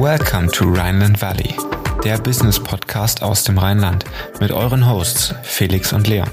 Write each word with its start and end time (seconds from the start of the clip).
Welcome 0.00 0.50
to 0.52 0.64
Rhineland 0.64 1.20
Valley, 1.20 1.54
der 2.02 2.16
Business 2.16 2.58
Podcast 2.58 3.22
aus 3.22 3.44
dem 3.44 3.58
Rheinland 3.58 4.06
mit 4.40 4.50
euren 4.50 4.88
Hosts 4.88 5.34
Felix 5.42 5.92
und 5.92 6.06
Leon. 6.06 6.30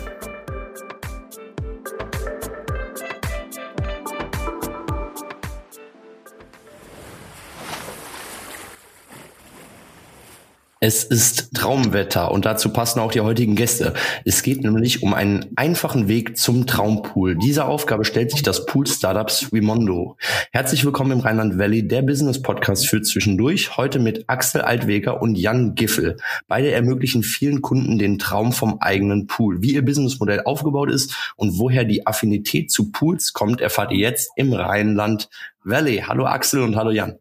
Es 10.88 11.04
ist 11.04 11.54
Traumwetter 11.54 12.32
und 12.32 12.46
dazu 12.46 12.72
passen 12.72 13.02
auch 13.02 13.12
die 13.12 13.20
heutigen 13.20 13.58
Gäste. 13.58 13.94
Es 14.24 14.42
geht 14.42 14.64
nämlich 14.64 15.04
um 15.04 15.14
einen 15.14 15.48
einfachen 15.58 16.08
Weg 16.08 16.38
zum 16.38 16.66
Traumpool. 16.66 17.36
Diese 17.36 17.66
Aufgabe 17.66 18.06
stellt 18.06 18.32
sich 18.32 18.42
das 18.42 18.66
Pool-Startup 18.66 19.30
Swimondo. 19.30 20.16
Herzlich 20.54 20.86
willkommen 20.86 21.12
im 21.12 21.20
Rheinland 21.20 21.60
Valley, 21.60 21.86
der 21.86 22.04
Business-Podcast 22.04 22.88
für 22.88 23.02
zwischendurch. 23.02 23.76
Heute 23.76 24.00
mit 24.00 24.30
Axel 24.30 24.62
Altweger 24.62 25.22
und 25.22 25.38
Jan 25.38 25.76
Giffel. 25.76 26.16
Beide 26.48 26.72
ermöglichen 26.72 27.22
vielen 27.22 27.62
Kunden 27.62 28.00
den 28.00 28.18
Traum 28.18 28.54
vom 28.54 28.78
eigenen 28.80 29.28
Pool. 29.28 29.62
Wie 29.62 29.74
ihr 29.74 29.84
Businessmodell 29.84 30.44
aufgebaut 30.46 30.90
ist 30.90 31.34
und 31.36 31.60
woher 31.60 31.84
die 31.84 32.08
Affinität 32.08 32.72
zu 32.72 32.94
Pools 32.94 33.34
kommt, 33.34 33.60
erfahrt 33.60 33.92
ihr 33.92 34.00
jetzt 34.00 34.32
im 34.38 34.54
Rheinland 34.54 35.28
Valley. 35.66 36.06
Hallo 36.08 36.28
Axel 36.28 36.62
und 36.62 36.78
hallo 36.78 36.92
Jan. 36.92 37.20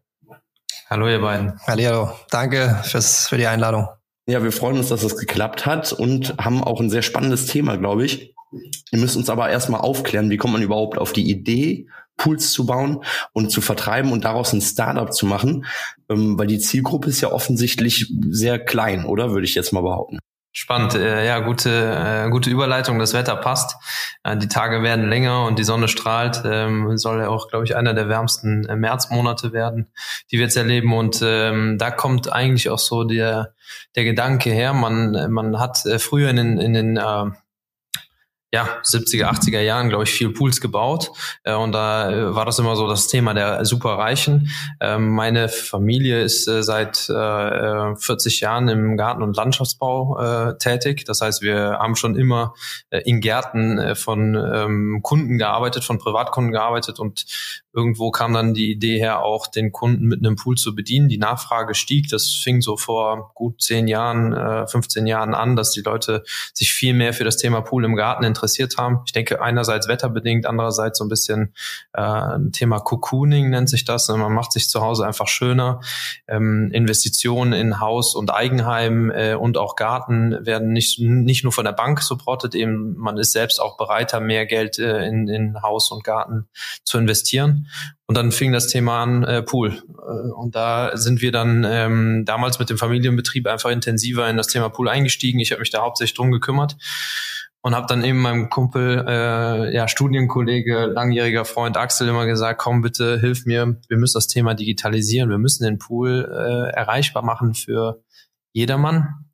Hallo 0.89 1.09
ihr 1.09 1.19
beiden. 1.19 1.59
Hallo, 1.67 2.11
danke 2.29 2.79
fürs, 2.83 3.27
für 3.27 3.37
die 3.37 3.47
Einladung. 3.47 3.87
Ja, 4.25 4.41
wir 4.41 4.53
freuen 4.53 4.77
uns, 4.77 4.87
dass 4.87 5.01
das 5.01 5.17
geklappt 5.17 5.65
hat 5.65 5.91
und 5.91 6.35
haben 6.37 6.63
auch 6.63 6.79
ein 6.79 6.89
sehr 6.89 7.01
spannendes 7.01 7.45
Thema, 7.45 7.75
glaube 7.75 8.05
ich. 8.05 8.33
Ihr 8.91 8.99
müsst 8.99 9.17
uns 9.17 9.29
aber 9.29 9.49
erstmal 9.49 9.81
aufklären, 9.81 10.29
wie 10.29 10.37
kommt 10.37 10.53
man 10.53 10.61
überhaupt 10.61 10.97
auf 10.97 11.11
die 11.11 11.29
Idee, 11.29 11.87
Pools 12.15 12.53
zu 12.53 12.65
bauen 12.65 13.03
und 13.33 13.51
zu 13.51 13.59
vertreiben 13.59 14.13
und 14.13 14.23
daraus 14.23 14.53
ein 14.53 14.61
Startup 14.61 15.13
zu 15.13 15.25
machen, 15.25 15.65
ähm, 16.09 16.39
weil 16.39 16.47
die 16.47 16.59
Zielgruppe 16.59 17.09
ist 17.09 17.19
ja 17.19 17.33
offensichtlich 17.33 18.11
sehr 18.29 18.57
klein, 18.57 19.05
oder 19.05 19.31
würde 19.31 19.45
ich 19.45 19.55
jetzt 19.55 19.73
mal 19.73 19.81
behaupten. 19.81 20.19
Spannend, 20.59 20.95
äh, 20.95 21.23
ja, 21.23 21.37
gute, 21.37 21.69
äh, 21.69 22.31
gute 22.31 22.49
Überleitung. 22.49 22.97
Das 22.97 23.13
Wetter 23.13 23.35
passt. 23.35 23.75
Äh, 24.23 24.37
die 24.37 24.47
Tage 24.47 24.81
werden 24.81 25.07
länger 25.07 25.45
und 25.45 25.59
die 25.59 25.63
Sonne 25.63 25.87
strahlt. 25.87 26.41
Ähm, 26.45 26.97
soll 26.97 27.19
ja 27.19 27.29
auch, 27.29 27.49
glaube 27.49 27.65
ich, 27.65 27.75
einer 27.75 27.93
der 27.93 28.09
wärmsten 28.09 28.67
äh, 28.67 28.75
Märzmonate 28.75 29.53
werden, 29.53 29.93
die 30.31 30.37
wir 30.37 30.45
jetzt 30.45 30.57
erleben. 30.57 30.93
Und 30.93 31.21
ähm, 31.23 31.77
da 31.77 31.91
kommt 31.91 32.33
eigentlich 32.33 32.71
auch 32.71 32.79
so 32.79 33.03
der, 33.03 33.53
der 33.95 34.03
Gedanke 34.03 34.49
her. 34.49 34.73
Man, 34.73 35.31
man 35.31 35.59
hat 35.59 35.85
äh, 35.85 35.99
früher 35.99 36.31
in 36.31 36.37
den, 36.37 36.57
in 36.57 36.73
den 36.73 36.97
äh, 36.97 37.25
ja, 38.53 38.81
70er, 38.83 39.25
80er 39.25 39.59
Jahren, 39.59 39.89
glaube 39.89 40.05
ich, 40.05 40.11
viel 40.11 40.29
Pools 40.29 40.61
gebaut. 40.61 41.11
Äh, 41.43 41.53
und 41.53 41.73
da 41.73 42.09
äh, 42.09 42.35
war 42.35 42.45
das 42.45 42.59
immer 42.59 42.77
so 42.77 42.87
das 42.87 43.07
Thema 43.07 43.33
der 43.33 43.65
Superreichen. 43.65 44.49
Ähm, 44.79 45.09
meine 45.09 45.49
Familie 45.49 46.21
ist 46.21 46.47
äh, 46.47 46.63
seit 46.63 47.09
äh, 47.09 47.95
40 47.95 48.39
Jahren 48.39 48.69
im 48.69 48.95
Garten- 48.95 49.21
und 49.21 49.35
Landschaftsbau 49.35 50.19
äh, 50.19 50.57
tätig. 50.57 51.03
Das 51.05 51.19
heißt, 51.19 51.41
wir 51.41 51.77
haben 51.79 51.97
schon 51.97 52.15
immer 52.15 52.53
äh, 52.89 53.01
in 53.01 53.19
Gärten 53.19 53.79
äh, 53.79 53.95
von 53.95 54.35
ähm, 54.35 55.01
Kunden 55.03 55.37
gearbeitet, 55.37 55.83
von 55.83 55.97
Privatkunden 55.97 56.53
gearbeitet 56.53 56.99
und 56.99 57.25
irgendwo 57.77 58.09
kam 58.09 58.33
dann 58.33 58.55
die 58.55 58.71
Idee 58.71 58.97
her, 58.97 59.21
auch 59.21 59.45
den 59.45 59.71
Kunden 59.71 60.05
mit 60.05 60.25
einem 60.25 60.35
Pool 60.35 60.55
zu 60.55 60.73
bedienen. 60.73 61.09
Die 61.09 61.19
Nachfrage 61.19 61.75
stieg. 61.75 62.09
Das 62.09 62.33
fing 62.33 62.61
so 62.61 62.75
vor 62.75 63.31
gut 63.35 63.61
zehn 63.61 63.87
Jahren, 63.87 64.33
äh, 64.33 64.65
15 64.65 65.05
Jahren 65.05 65.35
an, 65.35 65.55
dass 65.55 65.71
die 65.71 65.81
Leute 65.81 66.23
sich 66.53 66.73
viel 66.73 66.95
mehr 66.95 67.13
für 67.13 67.23
das 67.23 67.37
Thema 67.37 67.61
Pool 67.61 67.85
im 67.85 67.95
Garten 67.95 68.23
interessiert 68.37 68.77
haben. 68.77 69.01
Ich 69.05 69.11
denke 69.11 69.41
einerseits 69.41 69.87
wetterbedingt, 69.87 70.45
andererseits 70.45 70.99
so 70.99 71.05
ein 71.05 71.09
bisschen 71.09 71.53
äh, 71.93 72.37
Thema 72.51 72.79
Cocooning 72.79 73.49
nennt 73.49 73.69
sich 73.69 73.83
das. 73.83 74.07
Man 74.07 74.33
macht 74.33 74.51
sich 74.51 74.69
zu 74.69 74.81
Hause 74.81 75.05
einfach 75.05 75.27
schöner. 75.27 75.81
Ähm, 76.27 76.69
Investitionen 76.71 77.53
in 77.53 77.79
Haus 77.79 78.15
und 78.15 78.33
Eigenheim 78.33 79.09
äh, 79.11 79.33
und 79.33 79.57
auch 79.57 79.75
Garten 79.75 80.45
werden 80.45 80.71
nicht, 80.71 80.99
nicht 80.99 81.43
nur 81.43 81.51
von 81.51 81.65
der 81.65 81.71
Bank 81.71 82.01
supportet, 82.01 82.53
eben 82.55 82.95
man 82.95 83.17
ist 83.17 83.31
selbst 83.31 83.59
auch 83.59 83.77
bereiter, 83.77 84.19
mehr 84.19 84.45
Geld 84.45 84.77
äh, 84.77 85.05
in, 85.07 85.27
in 85.27 85.61
Haus 85.61 85.91
und 85.91 86.03
Garten 86.03 86.47
zu 86.83 86.97
investieren. 86.97 87.67
Und 88.05 88.15
dann 88.15 88.31
fing 88.31 88.53
das 88.53 88.67
Thema 88.67 89.03
an, 89.03 89.23
äh, 89.23 89.41
Pool. 89.41 89.71
Äh, 89.71 90.31
und 90.31 90.55
da 90.55 90.95
sind 90.95 91.21
wir 91.21 91.31
dann 91.31 91.65
ähm, 91.67 92.23
damals 92.25 92.59
mit 92.59 92.69
dem 92.69 92.77
Familienbetrieb 92.77 93.47
einfach 93.47 93.69
intensiver 93.69 94.29
in 94.29 94.37
das 94.37 94.47
Thema 94.47 94.69
Pool 94.69 94.87
eingestiegen. 94.87 95.39
Ich 95.39 95.51
habe 95.51 95.59
mich 95.59 95.71
da 95.71 95.81
hauptsächlich 95.81 96.15
drum 96.15 96.31
gekümmert 96.31 96.77
und 97.67 97.75
habe 97.75 97.85
dann 97.87 98.03
eben 98.05 98.19
meinem 98.19 98.49
Kumpel, 98.49 99.03
äh, 99.05 99.75
ja 99.75 99.89
Studienkollege, 99.89 100.85
langjähriger 100.85 101.43
Freund 101.43 101.75
Axel 101.75 102.07
immer 102.07 102.25
gesagt, 102.25 102.61
komm 102.61 102.81
bitte, 102.81 103.19
hilf 103.19 103.45
mir, 103.45 103.81
wir 103.89 103.97
müssen 103.97 104.15
das 104.15 104.27
Thema 104.27 104.53
digitalisieren, 104.53 105.29
wir 105.29 105.37
müssen 105.37 105.65
den 105.65 105.77
Pool 105.77 106.29
äh, 106.31 106.73
erreichbar 106.73 107.23
machen 107.23 107.53
für 107.55 108.01
jedermann 108.53 109.27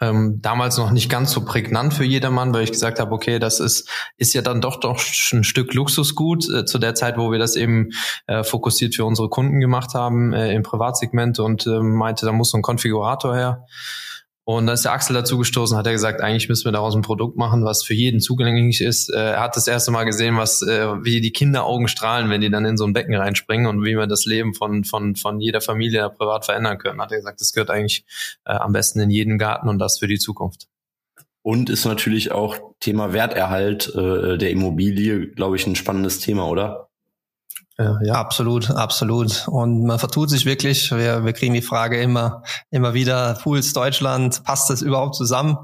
ähm, 0.00 0.40
damals 0.40 0.78
noch 0.78 0.92
nicht 0.92 1.10
ganz 1.10 1.32
so 1.32 1.44
prägnant 1.44 1.94
für 1.94 2.04
jedermann, 2.04 2.54
weil 2.54 2.62
ich 2.62 2.70
gesagt 2.70 3.00
habe, 3.00 3.12
okay, 3.12 3.40
das 3.40 3.58
ist, 3.58 3.88
ist 4.16 4.34
ja 4.34 4.42
dann 4.42 4.60
doch 4.60 4.78
doch 4.78 5.00
ein 5.32 5.42
Stück 5.44 5.74
Luxusgut 5.74 6.48
äh, 6.48 6.64
zu 6.64 6.78
der 6.78 6.94
Zeit, 6.94 7.18
wo 7.18 7.32
wir 7.32 7.40
das 7.40 7.56
eben 7.56 7.90
äh, 8.28 8.44
fokussiert 8.44 8.94
für 8.94 9.04
unsere 9.04 9.28
Kunden 9.28 9.58
gemacht 9.58 9.94
haben 9.94 10.32
äh, 10.32 10.52
im 10.52 10.62
Privatsegment 10.62 11.40
und 11.40 11.66
äh, 11.66 11.80
meinte, 11.80 12.24
da 12.24 12.32
muss 12.32 12.50
so 12.50 12.58
ein 12.58 12.62
Konfigurator 12.62 13.34
her. 13.34 13.66
Und 14.50 14.64
da 14.64 14.72
ist 14.72 14.86
der 14.86 14.92
Axel 14.92 15.12
dazu 15.12 15.36
gestoßen, 15.36 15.76
hat 15.76 15.86
er 15.86 15.92
gesagt, 15.92 16.22
eigentlich 16.22 16.48
müssen 16.48 16.64
wir 16.64 16.72
daraus 16.72 16.96
ein 16.96 17.02
Produkt 17.02 17.36
machen, 17.36 17.66
was 17.66 17.84
für 17.84 17.92
jeden 17.92 18.18
zugänglich 18.18 18.80
ist. 18.80 19.10
Äh, 19.10 19.32
er 19.32 19.40
hat 19.40 19.56
das 19.56 19.66
erste 19.66 19.90
Mal 19.90 20.04
gesehen, 20.04 20.38
was 20.38 20.62
äh, 20.62 20.86
wie 21.04 21.20
die 21.20 21.32
Kinderaugen 21.32 21.86
strahlen, 21.86 22.30
wenn 22.30 22.40
die 22.40 22.48
dann 22.48 22.64
in 22.64 22.78
so 22.78 22.86
ein 22.86 22.94
Becken 22.94 23.14
reinspringen 23.14 23.66
und 23.66 23.84
wie 23.84 23.94
wir 23.94 24.06
das 24.06 24.24
Leben 24.24 24.54
von 24.54 24.84
von 24.84 25.16
von 25.16 25.38
jeder 25.38 25.60
Familie 25.60 26.08
privat 26.08 26.46
verändern 26.46 26.78
können. 26.78 26.98
Hat 26.98 27.12
er 27.12 27.18
gesagt, 27.18 27.42
das 27.42 27.52
gehört 27.52 27.68
eigentlich 27.68 28.06
äh, 28.46 28.52
am 28.52 28.72
besten 28.72 29.00
in 29.00 29.10
jeden 29.10 29.36
Garten 29.36 29.68
und 29.68 29.78
das 29.78 29.98
für 29.98 30.08
die 30.08 30.18
Zukunft. 30.18 30.66
Und 31.42 31.68
ist 31.68 31.84
natürlich 31.84 32.32
auch 32.32 32.56
Thema 32.80 33.12
Werterhalt 33.12 33.94
äh, 33.94 34.38
der 34.38 34.50
Immobilie, 34.50 35.28
glaube 35.28 35.56
ich, 35.56 35.66
ein 35.66 35.76
spannendes 35.76 36.20
Thema, 36.20 36.48
oder? 36.48 36.87
Ja, 37.80 38.14
absolut, 38.14 38.70
absolut. 38.70 39.46
Und 39.46 39.84
man 39.84 40.00
vertut 40.00 40.30
sich 40.30 40.44
wirklich. 40.46 40.90
Wir, 40.90 41.24
wir 41.24 41.32
kriegen 41.32 41.54
die 41.54 41.62
Frage 41.62 42.00
immer, 42.00 42.42
immer 42.70 42.92
wieder, 42.92 43.38
Pools 43.40 43.72
Deutschland, 43.72 44.42
passt 44.42 44.68
das 44.68 44.82
überhaupt 44.82 45.14
zusammen? 45.14 45.58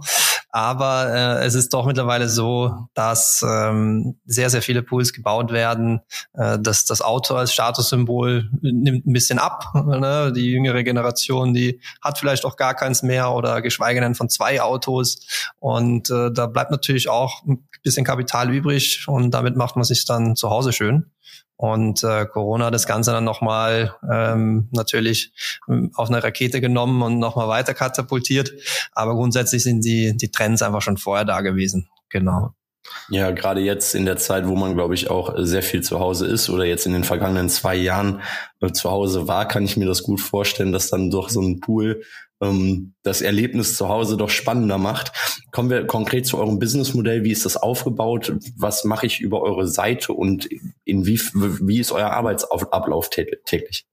Aber 0.51 1.13
äh, 1.13 1.45
es 1.45 1.57
ist 1.57 1.75
doch 1.75 1.85
mittlerweile 1.85 2.29
so, 2.29 2.87
dass 2.95 3.45
ähm, 3.45 4.21
sehr, 4.27 4.49
sehr 4.49 4.63
viele 4.63 4.85
Pools 4.85 5.13
gebaut 5.13 5.51
werden. 5.51 6.03
Äh, 6.35 6.61
dass 6.61 6.85
das 6.85 7.03
Auto 7.03 7.35
als 7.35 7.53
Statussymbol 7.53 8.49
nimmt 8.63 9.09
ein 9.09 9.13
bisschen 9.13 9.41
ab. 9.41 9.73
Ne? 9.75 10.33
Die 10.33 10.53
jüngere 10.53 10.85
Generation, 10.85 11.53
die 11.53 11.81
hat 12.01 12.19
vielleicht 12.19 12.45
auch 12.45 12.57
gar 12.57 12.75
keins 12.75 13.03
mehr 13.03 13.33
oder 13.33 13.61
geschweige 13.61 14.01
denn 14.01 14.15
von 14.15 14.29
zwei 14.29 14.63
Autos. 14.63 15.19
Und 15.59 16.11
äh, 16.11 16.31
da 16.31 16.47
bleibt 16.47 16.71
natürlich 16.71 17.09
auch 17.09 17.43
ein 17.45 17.67
bisschen 17.83 18.05
Kapital 18.05 18.55
übrig 18.55 19.05
und 19.09 19.33
damit 19.33 19.57
macht 19.57 19.75
man 19.75 19.85
sich 19.85 20.05
dann 20.05 20.37
zu 20.37 20.51
Hause 20.51 20.73
schön. 20.73 21.11
Und 21.57 22.03
äh, 22.03 22.27
Corona 22.27 22.67
hat 22.67 22.75
das 22.75 22.87
Ganze 22.87 23.12
dann 23.12 23.25
nochmal 23.25 23.95
ähm, 24.11 24.69
natürlich 24.73 25.33
ähm, 25.69 25.93
auf 25.95 26.09
eine 26.09 26.23
Rakete 26.23 26.61
genommen 26.61 27.01
und 27.03 27.19
nochmal 27.19 27.49
weiter 27.49 27.75
katapultiert. 27.75 28.53
Aber 28.93 29.15
grundsätzlich 29.15 29.62
sind 29.62 29.85
die, 29.85 30.17
die 30.17 30.31
Trends 30.31 30.62
einfach 30.62 30.83
schon 30.83 30.97
vorher 30.97 31.25
da 31.25 31.41
gewesen. 31.43 31.89
Genau. 32.09 32.55
Ja, 33.09 33.31
gerade 33.31 33.61
jetzt 33.61 33.95
in 33.95 34.05
der 34.05 34.17
Zeit, 34.17 34.47
wo 34.47 34.56
man, 34.56 34.75
glaube 34.75 34.95
ich, 34.95 35.11
auch 35.11 35.34
sehr 35.37 35.62
viel 35.62 35.83
zu 35.83 36.00
Hause 36.00 36.27
ist 36.27 36.50
oder 36.50 36.65
jetzt 36.65 36.87
in 36.87 36.93
den 36.93 37.05
vergangenen 37.05 37.49
zwei 37.49 37.75
Jahren 37.75 38.21
äh, 38.61 38.72
zu 38.72 38.91
Hause 38.91 39.28
war, 39.28 39.47
kann 39.49 39.65
ich 39.65 39.77
mir 39.77 39.87
das 39.87 40.03
gut 40.03 40.21
vorstellen, 40.21 40.72
dass 40.72 40.91
dann 40.91 41.11
doch 41.11 41.28
so 41.28 41.41
ein 41.41 41.61
Pool 41.61 42.03
ähm, 42.41 42.94
das 43.03 43.23
Erlebnis 43.23 43.77
zu 43.77 43.89
Hause 43.89 44.17
doch 44.17 44.31
spannender 44.31 44.78
macht. 44.78 45.12
Kommen 45.50 45.71
wir 45.71 45.87
konkret 45.87 46.26
zu 46.26 46.38
eurem 46.38 46.59
Businessmodell. 46.59 47.25
Wie 47.25 47.32
ist 47.32 47.44
das 47.44 47.56
aufgebaut? 47.56 48.35
Was 48.56 48.85
mache 48.85 49.06
ich 49.06 49.20
über 49.20 49.43
eure 49.43 49.67
Seite 49.67 50.12
und 50.12 50.49
in 50.85 51.06
wie, 51.06 51.19
wie 51.35 51.81
ist 51.81 51.93
euer 51.93 52.11
Arbeitsablauf 52.11 53.11
täglich? 53.11 53.87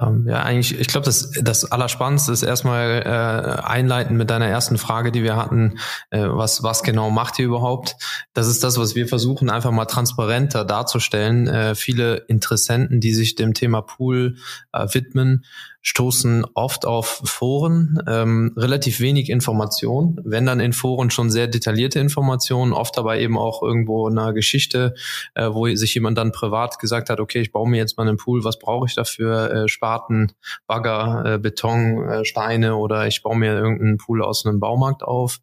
Ähm, 0.00 0.26
ja, 0.28 0.42
eigentlich, 0.42 0.78
ich 0.78 0.88
glaube, 0.88 1.04
das, 1.04 1.30
das 1.40 1.70
Allerspannendste 1.70 2.32
ist 2.32 2.42
erstmal 2.42 3.02
äh, 3.04 3.62
einleiten 3.62 4.16
mit 4.16 4.30
deiner 4.30 4.46
ersten 4.46 4.78
Frage, 4.78 5.10
die 5.12 5.22
wir 5.22 5.36
hatten. 5.36 5.78
Äh, 6.10 6.26
was, 6.28 6.62
was 6.62 6.82
genau 6.82 7.10
macht 7.10 7.38
ihr 7.38 7.46
überhaupt? 7.46 7.96
Das 8.36 8.48
ist 8.48 8.62
das, 8.62 8.76
was 8.76 8.94
wir 8.94 9.08
versuchen, 9.08 9.48
einfach 9.48 9.70
mal 9.70 9.86
transparenter 9.86 10.66
darzustellen. 10.66 11.48
Äh, 11.48 11.74
viele 11.74 12.16
Interessenten, 12.28 13.00
die 13.00 13.14
sich 13.14 13.34
dem 13.34 13.54
Thema 13.54 13.80
Pool 13.80 14.36
äh, 14.74 14.86
widmen, 14.92 15.46
stoßen 15.80 16.44
oft 16.54 16.84
auf 16.84 17.22
Foren, 17.24 18.02
ähm, 18.08 18.52
relativ 18.56 19.00
wenig 19.00 19.30
Information, 19.30 20.20
wenn 20.24 20.44
dann 20.44 20.58
in 20.58 20.72
Foren 20.72 21.10
schon 21.10 21.30
sehr 21.30 21.46
detaillierte 21.46 22.00
Informationen, 22.00 22.72
oft 22.72 22.98
aber 22.98 23.18
eben 23.18 23.38
auch 23.38 23.62
irgendwo 23.62 24.08
eine 24.08 24.34
Geschichte, 24.34 24.94
äh, 25.34 25.48
wo 25.50 25.72
sich 25.74 25.94
jemand 25.94 26.18
dann 26.18 26.32
privat 26.32 26.78
gesagt 26.78 27.08
hat, 27.08 27.20
okay, 27.20 27.40
ich 27.40 27.52
baue 27.52 27.70
mir 27.70 27.78
jetzt 27.78 27.96
mal 27.96 28.06
einen 28.06 28.16
Pool, 28.18 28.42
was 28.42 28.58
brauche 28.58 28.86
ich 28.86 28.96
dafür? 28.96 29.50
Äh, 29.50 29.68
Spaten, 29.68 30.32
Bagger, 30.66 31.34
äh, 31.34 31.38
Beton, 31.38 32.06
äh, 32.06 32.24
Steine 32.24 32.76
oder 32.76 33.06
ich 33.06 33.22
baue 33.22 33.38
mir 33.38 33.54
irgendeinen 33.54 33.96
Pool 33.96 34.22
aus 34.22 34.44
einem 34.44 34.60
Baumarkt 34.60 35.04
auf. 35.04 35.38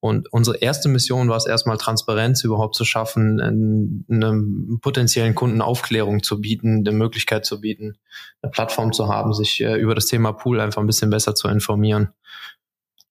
Und 0.00 0.32
unsere 0.32 0.56
erste 0.56 0.88
Mission 0.88 1.28
war 1.28 1.36
es 1.36 1.46
erstmal 1.46 1.76
Transparenz 1.76 2.42
überhaupt 2.42 2.74
zu 2.74 2.86
schaffen, 2.86 3.38
einem 3.38 4.78
potenziellen 4.80 5.34
Kunden 5.34 5.60
Aufklärung 5.60 6.22
zu 6.22 6.40
bieten, 6.40 6.78
eine 6.78 6.92
Möglichkeit 6.92 7.44
zu 7.44 7.60
bieten, 7.60 7.98
eine 8.40 8.50
Plattform 8.50 8.94
zu 8.94 9.08
haben, 9.08 9.34
sich 9.34 9.60
äh, 9.60 9.76
über 9.76 9.94
das 9.94 10.06
Thema 10.06 10.32
Pool 10.32 10.58
einfach 10.58 10.80
ein 10.80 10.86
bisschen 10.86 11.10
besser 11.10 11.34
zu 11.34 11.48
informieren. 11.48 12.08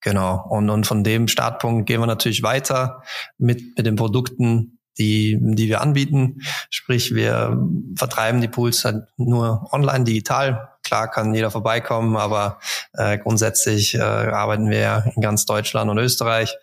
Genau. 0.02 0.44
Und, 0.50 0.70
und 0.72 0.88
von 0.88 1.04
dem 1.04 1.28
Startpunkt 1.28 1.86
gehen 1.86 2.00
wir 2.00 2.08
natürlich 2.08 2.42
weiter 2.42 3.04
mit, 3.38 3.78
mit 3.78 3.86
den 3.86 3.96
Produkten, 3.96 4.79
die, 5.00 5.38
die 5.40 5.68
wir 5.68 5.82
anbieten. 5.82 6.42
Sprich, 6.70 7.16
wir 7.16 7.58
vertreiben 7.96 8.42
die 8.42 8.48
Pools 8.48 8.86
halt 8.86 9.06
nur 9.18 9.68
online, 9.72 10.04
digital. 10.04 10.70
Klar 10.84 11.10
kann 11.10 11.34
jeder 11.34 11.52
vorbeikommen, 11.52 12.18
aber 12.18 12.60
äh, 12.94 13.18
grundsätzlich 13.18 13.96
äh, 13.96 14.00
arbeiten 14.00 14.70
wir 14.70 15.12
in 15.16 15.22
ganz 15.22 15.46
Deutschland 15.46 15.90
und 15.90 15.98
Österreich 15.98 16.56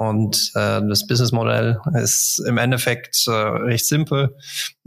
und 0.00 0.52
äh, 0.54 0.80
das 0.88 1.06
Businessmodell 1.06 1.78
ist 1.92 2.42
im 2.46 2.56
Endeffekt 2.56 3.26
äh, 3.26 3.32
recht 3.32 3.84
simpel. 3.84 4.34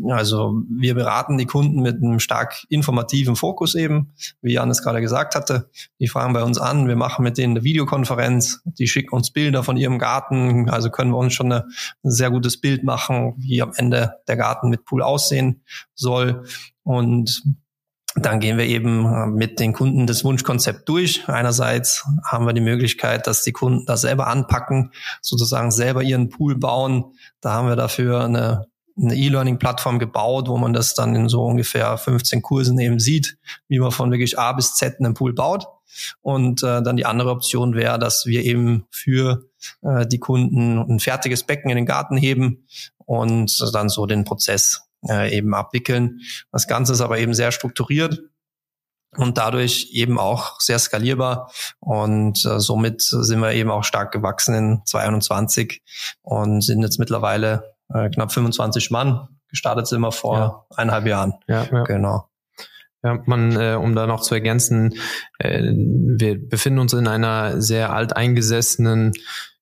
Also 0.09 0.63
wir 0.67 0.95
beraten 0.95 1.37
die 1.37 1.45
Kunden 1.45 1.83
mit 1.83 1.97
einem 1.97 2.19
stark 2.19 2.65
informativen 2.67 3.35
Fokus 3.35 3.75
eben, 3.75 4.15
wie 4.41 4.53
Jan 4.53 4.71
es 4.71 4.81
gerade 4.81 5.01
gesagt 5.01 5.35
hatte. 5.35 5.69
Die 5.99 6.07
fragen 6.07 6.33
bei 6.33 6.41
uns 6.41 6.57
an, 6.57 6.87
wir 6.87 6.95
machen 6.95 7.21
mit 7.21 7.37
denen 7.37 7.55
eine 7.55 7.63
Videokonferenz, 7.63 8.63
die 8.65 8.87
schicken 8.87 9.13
uns 9.15 9.29
Bilder 9.29 9.61
von 9.61 9.77
ihrem 9.77 9.99
Garten, 9.99 10.67
also 10.71 10.89
können 10.89 11.11
wir 11.11 11.19
uns 11.19 11.35
schon 11.35 11.51
eine, 11.51 11.67
ein 12.03 12.09
sehr 12.09 12.31
gutes 12.31 12.59
Bild 12.59 12.83
machen, 12.83 13.35
wie 13.37 13.61
am 13.61 13.71
Ende 13.75 14.15
der 14.27 14.35
Garten 14.35 14.69
mit 14.69 14.83
Pool 14.83 15.03
aussehen 15.03 15.61
soll. 15.93 16.43
Und 16.81 17.43
dann 18.15 18.39
gehen 18.39 18.57
wir 18.57 18.65
eben 18.65 19.05
äh, 19.05 19.25
mit 19.27 19.59
den 19.59 19.73
Kunden 19.73 20.05
das 20.05 20.23
Wunschkonzept 20.23 20.87
durch. 20.87 21.27
Einerseits 21.27 22.05
haben 22.25 22.45
wir 22.45 22.53
die 22.53 22.61
Möglichkeit, 22.61 23.27
dass 23.27 23.43
die 23.43 23.53
Kunden 23.53 23.85
das 23.85 24.01
selber 24.01 24.27
anpacken, 24.27 24.91
sozusagen 25.21 25.71
selber 25.71 26.03
ihren 26.03 26.29
Pool 26.29 26.55
bauen. 26.55 27.05
Da 27.41 27.53
haben 27.53 27.67
wir 27.67 27.75
dafür 27.75 28.23
eine 28.25 28.67
eine 28.95 29.15
E-Learning-Plattform 29.15 29.99
gebaut, 29.99 30.47
wo 30.47 30.57
man 30.57 30.73
das 30.73 30.93
dann 30.93 31.15
in 31.15 31.29
so 31.29 31.43
ungefähr 31.43 31.97
15 31.97 32.41
Kursen 32.41 32.79
eben 32.79 32.99
sieht, 32.99 33.37
wie 33.67 33.79
man 33.79 33.91
von 33.91 34.11
wirklich 34.11 34.37
A 34.37 34.53
bis 34.53 34.75
Z 34.75 34.99
einen 34.99 35.13
Pool 35.13 35.33
baut. 35.33 35.65
Und 36.21 36.63
äh, 36.63 36.81
dann 36.81 36.97
die 36.97 37.05
andere 37.05 37.31
Option 37.31 37.75
wäre, 37.75 37.99
dass 37.99 38.25
wir 38.25 38.43
eben 38.43 38.85
für 38.89 39.45
äh, 39.81 40.07
die 40.07 40.19
Kunden 40.19 40.77
ein 40.77 40.99
fertiges 40.99 41.43
Becken 41.43 41.69
in 41.69 41.75
den 41.75 41.85
Garten 41.85 42.17
heben 42.17 42.65
und 43.05 43.73
dann 43.73 43.89
so 43.89 44.05
den 44.05 44.23
Prozess 44.23 44.89
äh, 45.09 45.35
eben 45.35 45.53
abwickeln. 45.53 46.19
Das 46.51 46.67
Ganze 46.67 46.93
ist 46.93 47.01
aber 47.01 47.19
eben 47.19 47.33
sehr 47.33 47.51
strukturiert 47.51 48.21
und 49.17 49.37
dadurch 49.37 49.89
eben 49.91 50.19
auch 50.19 50.59
sehr 50.59 50.79
skalierbar. 50.79 51.51
Und 51.79 52.45
äh, 52.45 52.59
somit 52.59 53.01
sind 53.01 53.39
wir 53.39 53.53
eben 53.53 53.71
auch 53.71 53.83
stark 53.83 54.11
gewachsen 54.11 54.55
in 54.55 54.81
2021 54.85 55.81
und 56.21 56.61
sind 56.61 56.81
jetzt 56.81 56.99
mittlerweile 56.99 57.75
äh, 57.93 58.09
knapp 58.09 58.31
25 58.31 58.91
Mann. 58.91 59.27
Gestartet 59.49 59.87
sind 59.87 60.01
wir 60.01 60.11
vor 60.11 60.37
ja. 60.37 60.65
eineinhalb 60.75 61.05
Jahren. 61.05 61.33
Ja, 61.47 61.65
ja. 61.71 61.83
Genau. 61.83 62.29
Ja, 63.03 63.21
man, 63.25 63.55
äh, 63.59 63.75
um 63.75 63.95
da 63.95 64.07
noch 64.07 64.21
zu 64.21 64.33
ergänzen, 64.33 64.93
äh, 65.37 65.61
wir 65.61 66.49
befinden 66.49 66.79
uns 66.79 66.93
in 66.93 67.07
einer 67.07 67.61
sehr 67.61 67.91
alteingesessenen, 67.91 69.11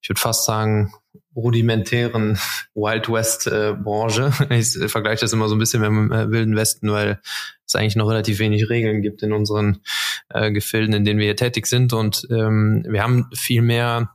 ich 0.00 0.08
würde 0.08 0.20
fast 0.20 0.44
sagen, 0.44 0.94
rudimentären 1.34 2.38
Wild 2.74 3.08
West 3.08 3.46
äh, 3.46 3.74
Branche. 3.74 4.32
Ich 4.50 4.76
äh, 4.76 4.88
vergleiche 4.88 5.22
das 5.22 5.32
immer 5.32 5.48
so 5.48 5.54
ein 5.54 5.58
bisschen 5.58 5.80
mit 5.80 5.88
dem 5.88 6.12
äh, 6.12 6.30
Wilden 6.30 6.56
Westen, 6.56 6.90
weil 6.90 7.20
es 7.66 7.74
eigentlich 7.74 7.96
noch 7.96 8.08
relativ 8.08 8.38
wenig 8.38 8.68
Regeln 8.68 9.02
gibt 9.02 9.22
in 9.22 9.32
unseren 9.32 9.80
äh, 10.28 10.52
Gefilden, 10.52 10.94
in 10.94 11.04
denen 11.04 11.18
wir 11.18 11.26
hier 11.26 11.36
tätig 11.36 11.66
sind. 11.66 11.92
Und 11.92 12.26
ähm, 12.30 12.84
wir 12.88 13.02
haben 13.02 13.28
viel 13.34 13.62
mehr 13.62 14.10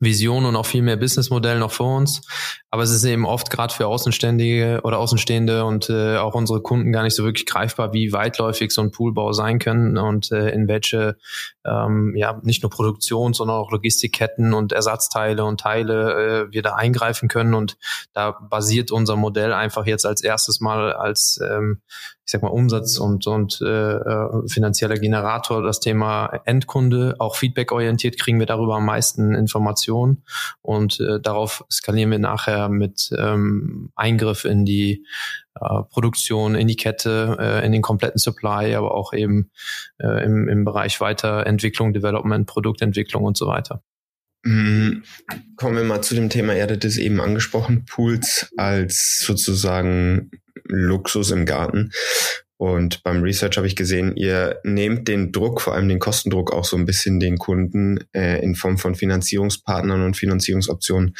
Vision 0.00 0.44
und 0.44 0.56
auch 0.56 0.66
viel 0.66 0.82
mehr 0.82 0.96
Businessmodell 0.96 1.58
noch 1.58 1.72
vor 1.72 1.96
uns. 1.96 2.22
Aber 2.70 2.82
es 2.82 2.90
ist 2.90 3.04
eben 3.04 3.24
oft 3.24 3.50
gerade 3.50 3.72
für 3.72 3.86
Außenständige 3.86 4.80
oder 4.82 4.98
Außenstehende 4.98 5.64
und 5.64 5.88
äh, 5.88 6.18
auch 6.18 6.34
unsere 6.34 6.60
Kunden 6.60 6.92
gar 6.92 7.02
nicht 7.02 7.14
so 7.14 7.24
wirklich 7.24 7.46
greifbar, 7.46 7.94
wie 7.94 8.12
weitläufig 8.12 8.72
so 8.72 8.82
ein 8.82 8.90
Poolbau 8.90 9.32
sein 9.32 9.58
können 9.58 9.96
und 9.96 10.30
äh, 10.32 10.50
in 10.50 10.68
welche 10.68 11.16
ähm, 11.64 12.14
ja 12.14 12.38
nicht 12.42 12.62
nur 12.62 12.70
Produktion, 12.70 13.32
sondern 13.32 13.56
auch 13.56 13.70
Logistikketten 13.70 14.52
und 14.52 14.72
Ersatzteile 14.72 15.44
und 15.44 15.60
Teile 15.60 16.48
äh, 16.48 16.52
wir 16.52 16.62
da 16.62 16.74
eingreifen 16.74 17.28
können. 17.28 17.54
Und 17.54 17.78
da 18.12 18.32
basiert 18.32 18.90
unser 18.90 19.16
Modell 19.16 19.54
einfach 19.54 19.86
jetzt 19.86 20.04
als 20.04 20.22
erstes 20.22 20.60
Mal 20.60 20.92
als 20.92 21.40
ähm, 21.42 21.80
ich 22.28 22.32
sag 22.32 22.42
mal, 22.42 22.50
Umsatz 22.50 22.98
und, 22.98 23.26
und 23.26 23.58
äh, 23.62 23.94
äh, 23.94 24.48
finanzieller 24.48 24.96
Generator, 24.96 25.62
das 25.62 25.80
Thema 25.80 26.26
Endkunde, 26.44 27.16
auch 27.20 27.36
feedback-orientiert 27.36 28.20
kriegen 28.20 28.38
wir 28.38 28.44
darüber 28.44 28.76
am 28.76 28.84
meisten 28.84 29.34
Informationen 29.34 30.24
und 30.60 31.00
äh, 31.00 31.20
darauf 31.20 31.64
skalieren 31.72 32.10
wir 32.10 32.18
nachher 32.18 32.57
mit 32.66 33.10
ähm, 33.16 33.90
Eingriff 33.94 34.44
in 34.44 34.64
die 34.64 35.04
äh, 35.54 35.82
Produktion, 35.90 36.54
in 36.54 36.66
die 36.66 36.76
Kette, 36.76 37.36
äh, 37.38 37.64
in 37.64 37.72
den 37.72 37.82
kompletten 37.82 38.18
Supply, 38.18 38.74
aber 38.74 38.94
auch 38.94 39.12
eben 39.12 39.50
äh, 39.98 40.24
im, 40.24 40.48
im 40.48 40.64
Bereich 40.64 41.00
Weiterentwicklung, 41.00 41.92
Development, 41.92 42.46
Produktentwicklung 42.46 43.22
und 43.22 43.36
so 43.36 43.46
weiter. 43.46 43.82
Mm, 44.44 45.02
kommen 45.56 45.76
wir 45.76 45.84
mal 45.84 46.02
zu 46.02 46.14
dem 46.14 46.30
Thema, 46.30 46.54
ihr 46.54 46.62
hattet 46.62 46.84
es 46.84 46.96
eben 46.96 47.20
angesprochen, 47.20 47.84
Pools 47.84 48.50
als 48.56 49.20
sozusagen 49.20 50.30
Luxus 50.64 51.30
im 51.30 51.44
Garten. 51.44 51.92
Und 52.56 53.04
beim 53.04 53.22
Research 53.22 53.56
habe 53.56 53.68
ich 53.68 53.76
gesehen, 53.76 54.16
ihr 54.16 54.58
nehmt 54.64 55.06
den 55.06 55.30
Druck, 55.30 55.60
vor 55.60 55.74
allem 55.74 55.88
den 55.88 56.00
Kostendruck, 56.00 56.52
auch 56.52 56.64
so 56.64 56.76
ein 56.76 56.86
bisschen 56.86 57.20
den 57.20 57.38
Kunden 57.38 58.00
äh, 58.12 58.42
in 58.42 58.56
Form 58.56 58.78
von 58.78 58.96
Finanzierungspartnern 58.96 60.02
und 60.02 60.16
Finanzierungsoptionen. 60.16 61.14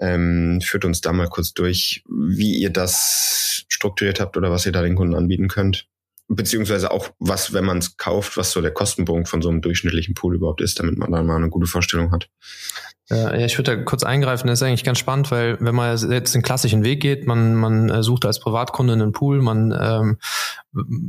Ähm, 0.00 0.60
führt 0.62 0.84
uns 0.84 1.00
da 1.00 1.12
mal 1.12 1.28
kurz 1.28 1.54
durch, 1.54 2.04
wie 2.08 2.56
ihr 2.56 2.70
das 2.70 3.64
strukturiert 3.68 4.20
habt 4.20 4.36
oder 4.36 4.50
was 4.50 4.66
ihr 4.66 4.72
da 4.72 4.82
den 4.82 4.94
Kunden 4.94 5.14
anbieten 5.14 5.48
könnt. 5.48 5.88
Beziehungsweise 6.28 6.90
auch, 6.90 7.10
was, 7.18 7.52
wenn 7.52 7.64
man 7.64 7.78
es 7.78 7.96
kauft, 7.96 8.36
was 8.36 8.50
so 8.50 8.60
der 8.60 8.70
Kostenpunkt 8.70 9.28
von 9.28 9.40
so 9.40 9.48
einem 9.48 9.62
durchschnittlichen 9.62 10.14
Pool 10.14 10.36
überhaupt 10.36 10.60
ist, 10.60 10.78
damit 10.78 10.98
man 10.98 11.10
da 11.10 11.22
mal 11.22 11.36
eine 11.36 11.48
gute 11.48 11.66
Vorstellung 11.66 12.12
hat. 12.12 12.28
Ja, 13.10 13.32
ich 13.32 13.56
würde 13.56 13.74
da 13.74 13.82
kurz 13.82 14.02
eingreifen, 14.02 14.48
das 14.48 14.58
ist 14.58 14.62
eigentlich 14.62 14.84
ganz 14.84 14.98
spannend, 14.98 15.30
weil 15.30 15.56
wenn 15.60 15.74
man 15.74 15.96
jetzt 15.96 16.34
den 16.34 16.42
klassischen 16.42 16.84
Weg 16.84 17.00
geht, 17.00 17.26
man, 17.26 17.54
man 17.54 17.88
äh, 17.88 18.02
sucht 18.02 18.26
als 18.26 18.38
Privatkunde 18.38 18.92
einen 18.92 19.12
Pool, 19.12 19.40
man 19.40 19.72
ähm, 19.72 20.18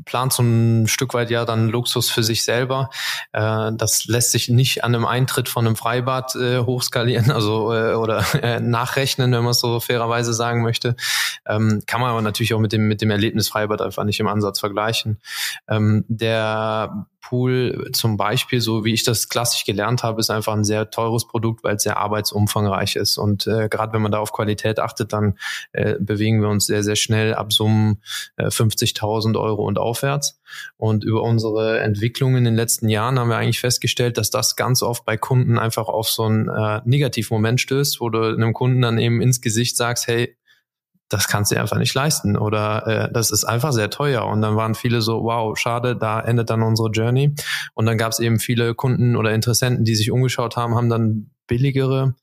plant 0.05 0.31
so 0.31 0.41
ein 0.41 0.87
Stück 0.87 1.13
weit 1.13 1.29
ja 1.29 1.43
dann 1.43 1.67
Luxus 1.67 2.09
für 2.09 2.23
sich 2.23 2.45
selber. 2.45 2.89
Äh, 3.33 3.71
das 3.73 4.05
lässt 4.05 4.31
sich 4.31 4.47
nicht 4.47 4.85
an 4.85 4.95
einem 4.95 5.05
Eintritt 5.05 5.49
von 5.49 5.65
einem 5.65 5.75
Freibad 5.75 6.35
äh, 6.35 6.59
hochskalieren, 6.59 7.31
also 7.31 7.73
äh, 7.73 7.93
oder 7.95 8.23
äh, 8.41 8.61
nachrechnen, 8.61 9.33
wenn 9.33 9.43
man 9.43 9.51
es 9.51 9.59
so 9.59 9.81
fairerweise 9.81 10.33
sagen 10.33 10.63
möchte. 10.63 10.95
Ähm, 11.45 11.83
kann 11.85 11.99
man 11.99 12.11
aber 12.11 12.21
natürlich 12.21 12.53
auch 12.53 12.59
mit 12.59 12.71
dem 12.71 12.87
mit 12.87 13.01
dem 13.01 13.11
Erlebnis 13.11 13.49
Freibad 13.49 13.81
einfach 13.81 14.05
nicht 14.05 14.21
im 14.21 14.27
Ansatz 14.27 14.61
vergleichen. 14.61 15.19
Ähm, 15.67 16.05
der 16.07 17.07
Pool 17.21 17.89
zum 17.93 18.17
Beispiel, 18.17 18.61
so 18.61 18.85
wie 18.85 18.93
ich 18.93 19.03
das 19.03 19.29
klassisch 19.29 19.65
gelernt 19.65 20.03
habe, 20.03 20.19
ist 20.19 20.29
einfach 20.29 20.53
ein 20.53 20.63
sehr 20.63 20.89
teures 20.89 21.27
Produkt, 21.27 21.63
weil 21.63 21.75
es 21.75 21.83
sehr 21.89 21.97
arbeitsumfangreich 21.97 22.95
ist. 22.95 23.17
Und 23.17 23.47
äh, 23.47 23.67
gerade 23.67 23.93
wenn 23.93 24.01
man 24.01 24.11
da 24.11 24.19
auf 24.19 24.31
Qualität 24.31 24.79
achtet, 24.79 25.11
dann 25.11 25.37
äh, 25.71 25.95
bewegen 25.99 26.41
wir 26.41 26.49
uns 26.49 26.67
sehr, 26.67 26.83
sehr 26.83 26.95
schnell 26.95 27.33
ab 27.33 27.51
Summen 27.51 28.01
äh, 28.37 28.47
50.000 28.47 29.39
Euro 29.39 29.65
und 29.65 29.79
aufwärts. 29.79 30.39
Und 30.77 31.03
über 31.03 31.23
unsere 31.23 31.79
Entwicklung 31.79 32.35
in 32.35 32.43
den 32.43 32.55
letzten 32.55 32.89
Jahren 32.89 33.17
haben 33.17 33.29
wir 33.29 33.37
eigentlich 33.37 33.59
festgestellt, 33.59 34.17
dass 34.17 34.29
das 34.29 34.55
ganz 34.55 34.83
oft 34.83 35.03
bei 35.05 35.17
Kunden 35.17 35.57
einfach 35.57 35.87
auf 35.87 36.09
so 36.09 36.23
einen 36.23 36.47
äh, 36.47 36.81
Negativmoment 36.85 37.59
stößt, 37.59 37.99
wo 38.01 38.09
du 38.09 38.21
einem 38.21 38.53
Kunden 38.53 38.81
dann 38.81 38.99
eben 38.99 39.21
ins 39.21 39.41
Gesicht 39.41 39.75
sagst, 39.75 40.07
hey, 40.07 40.35
das 41.09 41.27
kannst 41.27 41.51
du 41.51 41.59
einfach 41.59 41.77
nicht 41.77 41.93
leisten 41.95 42.37
oder 42.37 42.87
äh, 42.87 43.11
das 43.11 43.31
ist 43.31 43.43
einfach 43.43 43.73
sehr 43.73 43.89
teuer. 43.89 44.25
Und 44.27 44.41
dann 44.41 44.55
waren 44.55 44.75
viele 44.75 45.01
so, 45.01 45.23
wow, 45.23 45.57
schade, 45.57 45.95
da 45.95 46.21
endet 46.21 46.51
dann 46.51 46.61
unsere 46.61 46.89
Journey. 46.89 47.33
Und 47.73 47.87
dann 47.87 47.97
gab 47.97 48.11
es 48.11 48.19
eben 48.19 48.39
viele 48.39 48.75
Kunden 48.75 49.15
oder 49.15 49.33
Interessenten, 49.33 49.85
die 49.85 49.95
sich 49.95 50.11
umgeschaut 50.11 50.55
haben, 50.55 50.75
haben 50.75 50.89
dann 50.89 51.31
billigere 51.49 52.15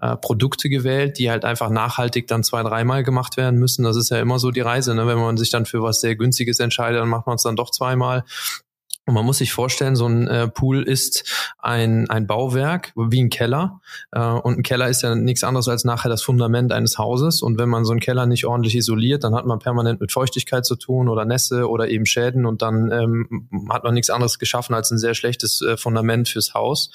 äh, 0.00 0.16
Produkte 0.16 0.70
gewählt, 0.70 1.18
die 1.18 1.30
halt 1.30 1.44
einfach 1.44 1.68
nachhaltig 1.68 2.28
dann 2.28 2.44
zwei, 2.44 2.62
dreimal 2.62 3.02
gemacht 3.02 3.36
werden 3.36 3.58
müssen. 3.58 3.82
Das 3.82 3.96
ist 3.96 4.10
ja 4.10 4.20
immer 4.20 4.38
so 4.38 4.50
die 4.50 4.60
Reise. 4.60 4.94
Ne? 4.94 5.06
Wenn 5.06 5.18
man 5.18 5.36
sich 5.36 5.50
dann 5.50 5.66
für 5.66 5.82
was 5.82 6.00
sehr 6.00 6.16
Günstiges 6.16 6.60
entscheidet, 6.60 7.00
dann 7.00 7.08
macht 7.08 7.26
man 7.26 7.36
es 7.36 7.42
dann 7.42 7.56
doch 7.56 7.70
zweimal. 7.70 8.24
Und 9.08 9.14
man 9.14 9.24
muss 9.24 9.38
sich 9.38 9.54
vorstellen, 9.54 9.96
so 9.96 10.06
ein 10.06 10.28
äh, 10.28 10.48
Pool 10.48 10.82
ist 10.82 11.24
ein, 11.56 12.10
ein 12.10 12.26
Bauwerk 12.26 12.92
wie 12.94 13.22
ein 13.22 13.30
Keller. 13.30 13.80
Äh, 14.12 14.20
und 14.20 14.58
ein 14.58 14.62
Keller 14.62 14.90
ist 14.90 15.00
ja 15.00 15.14
nichts 15.14 15.44
anderes 15.44 15.66
als 15.66 15.86
nachher 15.86 16.10
das 16.10 16.22
Fundament 16.22 16.74
eines 16.74 16.98
Hauses. 16.98 17.40
Und 17.40 17.58
wenn 17.58 17.70
man 17.70 17.86
so 17.86 17.92
einen 17.92 18.00
Keller 18.00 18.26
nicht 18.26 18.44
ordentlich 18.44 18.76
isoliert, 18.76 19.24
dann 19.24 19.34
hat 19.34 19.46
man 19.46 19.60
permanent 19.60 20.02
mit 20.02 20.12
Feuchtigkeit 20.12 20.66
zu 20.66 20.76
tun 20.76 21.08
oder 21.08 21.24
Nässe 21.24 21.70
oder 21.70 21.88
eben 21.88 22.04
Schäden. 22.04 22.44
Und 22.44 22.60
dann 22.60 22.92
ähm, 22.92 23.48
hat 23.70 23.82
man 23.82 23.94
nichts 23.94 24.10
anderes 24.10 24.38
geschaffen 24.38 24.74
als 24.74 24.90
ein 24.90 24.98
sehr 24.98 25.14
schlechtes 25.14 25.62
äh, 25.62 25.78
Fundament 25.78 26.28
fürs 26.28 26.52
Haus. 26.52 26.90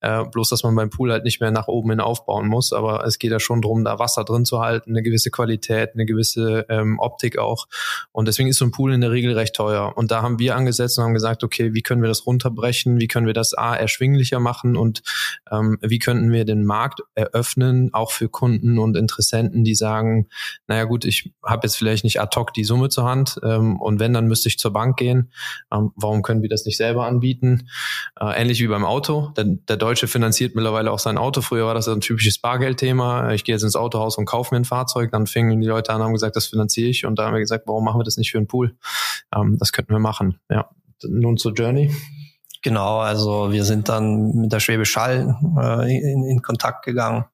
Äh, 0.00 0.24
bloß, 0.24 0.48
dass 0.48 0.62
man 0.62 0.74
beim 0.74 0.88
Pool 0.88 1.12
halt 1.12 1.24
nicht 1.24 1.42
mehr 1.42 1.50
nach 1.50 1.68
oben 1.68 1.90
hin 1.90 2.00
aufbauen 2.00 2.48
muss. 2.48 2.72
Aber 2.72 3.04
es 3.04 3.18
geht 3.18 3.30
ja 3.30 3.40
schon 3.40 3.60
darum, 3.60 3.84
da 3.84 3.98
Wasser 3.98 4.24
drin 4.24 4.46
zu 4.46 4.60
halten, 4.60 4.92
eine 4.92 5.02
gewisse 5.02 5.30
Qualität, 5.30 5.90
eine 5.92 6.06
gewisse 6.06 6.64
ähm, 6.70 6.98
Optik 6.98 7.36
auch. 7.36 7.66
Und 8.10 8.26
deswegen 8.26 8.48
ist 8.48 8.56
so 8.56 8.64
ein 8.64 8.70
Pool 8.70 8.94
in 8.94 9.02
der 9.02 9.10
Regel 9.10 9.34
recht 9.34 9.54
teuer. 9.54 9.92
Und 9.96 10.10
da 10.10 10.22
haben 10.22 10.38
wir 10.38 10.56
angesetzt 10.56 10.96
und 10.96 11.04
haben 11.04 11.12
gesagt, 11.12 11.44
okay, 11.44 11.57
okay, 11.58 11.74
wie 11.74 11.82
können 11.82 12.02
wir 12.02 12.08
das 12.08 12.26
runterbrechen, 12.26 13.00
wie 13.00 13.08
können 13.08 13.26
wir 13.26 13.34
das 13.34 13.54
A 13.54 13.74
erschwinglicher 13.74 14.40
machen 14.40 14.76
und 14.76 15.02
ähm, 15.50 15.78
wie 15.80 15.98
könnten 15.98 16.30
wir 16.32 16.44
den 16.44 16.64
Markt 16.64 17.00
eröffnen, 17.14 17.92
auch 17.92 18.12
für 18.12 18.28
Kunden 18.28 18.78
und 18.78 18.96
Interessenten, 18.96 19.64
die 19.64 19.74
sagen, 19.74 20.28
naja 20.66 20.84
gut, 20.84 21.04
ich 21.04 21.32
habe 21.44 21.66
jetzt 21.66 21.76
vielleicht 21.76 22.04
nicht 22.04 22.20
ad 22.20 22.38
hoc 22.38 22.52
die 22.52 22.64
Summe 22.64 22.88
zur 22.88 23.04
Hand 23.04 23.38
ähm, 23.42 23.80
und 23.80 24.00
wenn, 24.00 24.12
dann 24.12 24.26
müsste 24.26 24.48
ich 24.48 24.58
zur 24.58 24.72
Bank 24.72 24.96
gehen. 24.96 25.32
Ähm, 25.72 25.90
warum 25.96 26.22
können 26.22 26.42
wir 26.42 26.48
das 26.48 26.64
nicht 26.64 26.76
selber 26.76 27.06
anbieten? 27.06 27.68
Äh, 28.20 28.40
ähnlich 28.40 28.60
wie 28.60 28.68
beim 28.68 28.84
Auto. 28.84 29.32
Der, 29.36 29.44
der 29.44 29.76
Deutsche 29.76 30.06
finanziert 30.06 30.54
mittlerweile 30.54 30.90
auch 30.92 30.98
sein 30.98 31.18
Auto. 31.18 31.40
Früher 31.40 31.66
war 31.66 31.74
das 31.74 31.88
ein 31.88 32.00
typisches 32.00 32.38
Bargeldthema. 32.38 33.32
Ich 33.32 33.44
gehe 33.44 33.54
jetzt 33.54 33.62
ins 33.62 33.76
Autohaus 33.76 34.18
und 34.18 34.26
kaufe 34.26 34.54
mir 34.54 34.60
ein 34.60 34.64
Fahrzeug. 34.64 35.10
Dann 35.12 35.26
fingen 35.26 35.60
die 35.60 35.66
Leute 35.66 35.92
an, 35.92 36.02
haben 36.02 36.12
gesagt, 36.12 36.36
das 36.36 36.46
finanziere 36.46 36.88
ich. 36.88 37.04
Und 37.04 37.18
da 37.18 37.26
haben 37.26 37.34
wir 37.34 37.40
gesagt, 37.40 37.66
warum 37.66 37.84
machen 37.84 38.00
wir 38.00 38.04
das 38.04 38.16
nicht 38.16 38.30
für 38.30 38.38
einen 38.38 38.46
Pool? 38.46 38.76
Ähm, 39.34 39.56
das 39.58 39.72
könnten 39.72 39.92
wir 39.92 39.98
machen. 39.98 40.38
Ja. 40.50 40.68
Nun 41.04 41.36
zur 41.36 41.52
Journey. 41.52 41.94
Genau, 42.62 42.98
also 42.98 43.52
wir 43.52 43.64
sind 43.64 43.88
dann 43.88 44.32
mit 44.34 44.52
der 44.52 44.58
Schwäbisch 44.58 44.96
Hall 44.96 45.36
äh, 45.58 45.96
in, 45.96 46.24
in 46.24 46.42
Kontakt 46.42 46.84
gegangen 46.84 47.24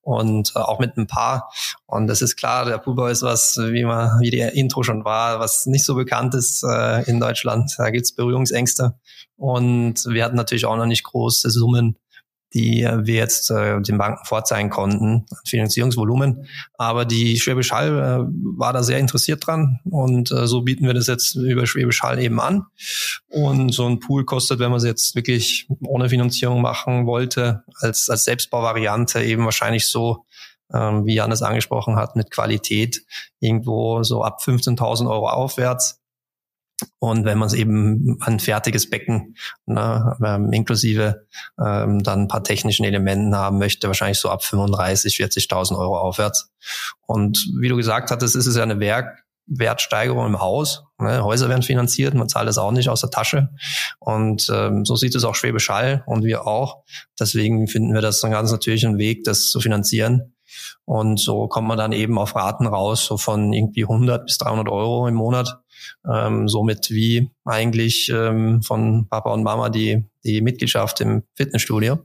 und 0.00 0.52
äh, 0.56 0.58
auch 0.58 0.80
mit 0.80 0.96
ein 0.96 1.06
paar. 1.06 1.52
Und 1.86 2.08
das 2.08 2.20
ist 2.20 2.36
klar, 2.36 2.64
der 2.64 2.78
Poolbau 2.78 3.06
ist 3.06 3.22
was, 3.22 3.56
wie 3.58 3.84
man, 3.84 4.20
wie 4.20 4.30
der 4.30 4.54
Intro 4.54 4.82
schon 4.82 5.04
war, 5.04 5.38
was 5.38 5.66
nicht 5.66 5.84
so 5.84 5.94
bekannt 5.94 6.34
ist 6.34 6.64
äh, 6.64 7.08
in 7.08 7.20
Deutschland. 7.20 7.72
Da 7.78 7.90
gibt's 7.90 8.14
Berührungsängste. 8.14 8.98
Und 9.36 10.04
wir 10.06 10.24
hatten 10.24 10.36
natürlich 10.36 10.66
auch 10.66 10.76
noch 10.76 10.86
nicht 10.86 11.04
große 11.04 11.50
Summen 11.50 11.96
die 12.54 12.82
wir 12.82 13.14
jetzt 13.14 13.50
äh, 13.50 13.80
den 13.80 13.98
Banken 13.98 14.24
vorzeigen 14.24 14.70
konnten, 14.70 15.26
Finanzierungsvolumen. 15.44 16.46
Aber 16.74 17.04
die 17.04 17.38
Schwäbisch 17.38 17.72
Hall 17.72 17.88
äh, 17.98 18.58
war 18.58 18.72
da 18.72 18.82
sehr 18.82 18.98
interessiert 18.98 19.46
dran 19.46 19.80
und 19.84 20.30
äh, 20.30 20.46
so 20.46 20.62
bieten 20.62 20.86
wir 20.86 20.94
das 20.94 21.06
jetzt 21.06 21.34
über 21.34 21.66
Schwäbisch 21.66 22.02
Hall 22.02 22.18
eben 22.18 22.40
an. 22.40 22.66
Und 23.28 23.72
so 23.72 23.86
ein 23.86 24.00
Pool 24.00 24.24
kostet, 24.24 24.58
wenn 24.58 24.70
man 24.70 24.78
es 24.78 24.84
jetzt 24.84 25.14
wirklich 25.14 25.66
ohne 25.86 26.08
Finanzierung 26.08 26.60
machen 26.60 27.06
wollte, 27.06 27.64
als, 27.76 28.10
als 28.10 28.24
Selbstbauvariante 28.24 29.22
eben 29.22 29.44
wahrscheinlich 29.44 29.86
so, 29.86 30.26
ähm, 30.74 31.06
wie 31.06 31.14
Jan 31.14 31.32
es 31.32 31.42
angesprochen 31.42 31.96
hat, 31.96 32.16
mit 32.16 32.30
Qualität 32.30 33.02
irgendwo 33.40 34.02
so 34.02 34.22
ab 34.22 34.40
15.000 34.44 35.10
Euro 35.10 35.28
aufwärts. 35.28 36.01
Und 36.98 37.24
wenn 37.24 37.38
man 37.38 37.46
es 37.46 37.54
eben 37.54 38.18
ein 38.20 38.40
fertiges 38.40 38.88
Becken 38.88 39.36
ne, 39.66 40.16
ähm, 40.24 40.52
inklusive 40.52 41.26
ähm, 41.58 42.02
dann 42.02 42.22
ein 42.22 42.28
paar 42.28 42.44
technischen 42.44 42.84
Elementen 42.84 43.34
haben 43.34 43.58
möchte, 43.58 43.86
wahrscheinlich 43.86 44.18
so 44.18 44.30
ab 44.30 44.44
35, 44.44 45.16
40.000 45.16 45.78
Euro 45.78 45.98
aufwärts. 45.98 46.50
Und 47.06 47.48
wie 47.58 47.68
du 47.68 47.76
gesagt 47.76 48.10
hattest, 48.10 48.36
ist 48.36 48.46
es 48.46 48.56
ja 48.56 48.62
eine 48.62 48.80
Werk 48.80 49.22
Wertsteigerung 49.46 50.26
im 50.26 50.40
Haus. 50.40 50.84
Ne? 50.98 51.22
Häuser 51.22 51.48
werden 51.48 51.62
finanziert, 51.62 52.14
man 52.14 52.28
zahlt 52.28 52.48
es 52.48 52.58
auch 52.58 52.70
nicht 52.70 52.88
aus 52.88 53.00
der 53.00 53.10
Tasche. 53.10 53.50
Und 53.98 54.48
ähm, 54.52 54.84
so 54.84 54.96
sieht 54.96 55.14
es 55.14 55.24
auch 55.24 55.34
Schwäbisch 55.34 55.68
Hall 55.68 56.04
und 56.06 56.24
wir 56.24 56.46
auch. 56.46 56.84
Deswegen 57.18 57.66
finden 57.66 57.92
wir 57.92 58.00
das 58.00 58.20
dann 58.20 58.30
ganz 58.30 58.52
natürlich 58.52 58.86
ein 58.86 58.98
Weg, 58.98 59.24
das 59.24 59.50
zu 59.50 59.60
finanzieren. 59.60 60.34
Und 60.84 61.18
so 61.18 61.48
kommt 61.48 61.68
man 61.68 61.78
dann 61.78 61.92
eben 61.92 62.18
auf 62.18 62.34
Raten 62.34 62.66
raus, 62.66 63.04
so 63.04 63.16
von 63.16 63.52
irgendwie 63.52 63.82
100 63.82 64.26
bis 64.26 64.38
300 64.38 64.68
Euro 64.68 65.06
im 65.08 65.14
Monat 65.14 65.61
ähm, 66.10 66.48
somit 66.48 66.90
wie 66.90 67.30
eigentlich 67.44 68.10
ähm, 68.14 68.62
von 68.62 69.08
Papa 69.08 69.32
und 69.32 69.42
Mama 69.42 69.68
die, 69.68 70.04
die 70.24 70.40
Mitgliedschaft 70.40 71.00
im 71.00 71.24
Fitnessstudio. 71.34 71.98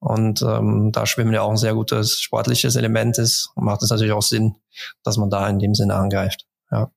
Und 0.00 0.42
ähm, 0.42 0.90
da 0.92 1.06
Schwimmen 1.06 1.32
ja 1.32 1.42
auch 1.42 1.50
ein 1.50 1.56
sehr 1.56 1.74
gutes 1.74 2.20
sportliches 2.20 2.76
Element 2.76 3.18
ist, 3.18 3.50
macht 3.56 3.82
es 3.82 3.90
natürlich 3.90 4.12
auch 4.12 4.22
Sinn, 4.22 4.56
dass 5.04 5.16
man 5.16 5.30
da 5.30 5.48
in 5.48 5.58
dem 5.58 5.74
Sinne 5.74 5.94
angreift. 5.94 6.46
Ja. 6.70 6.90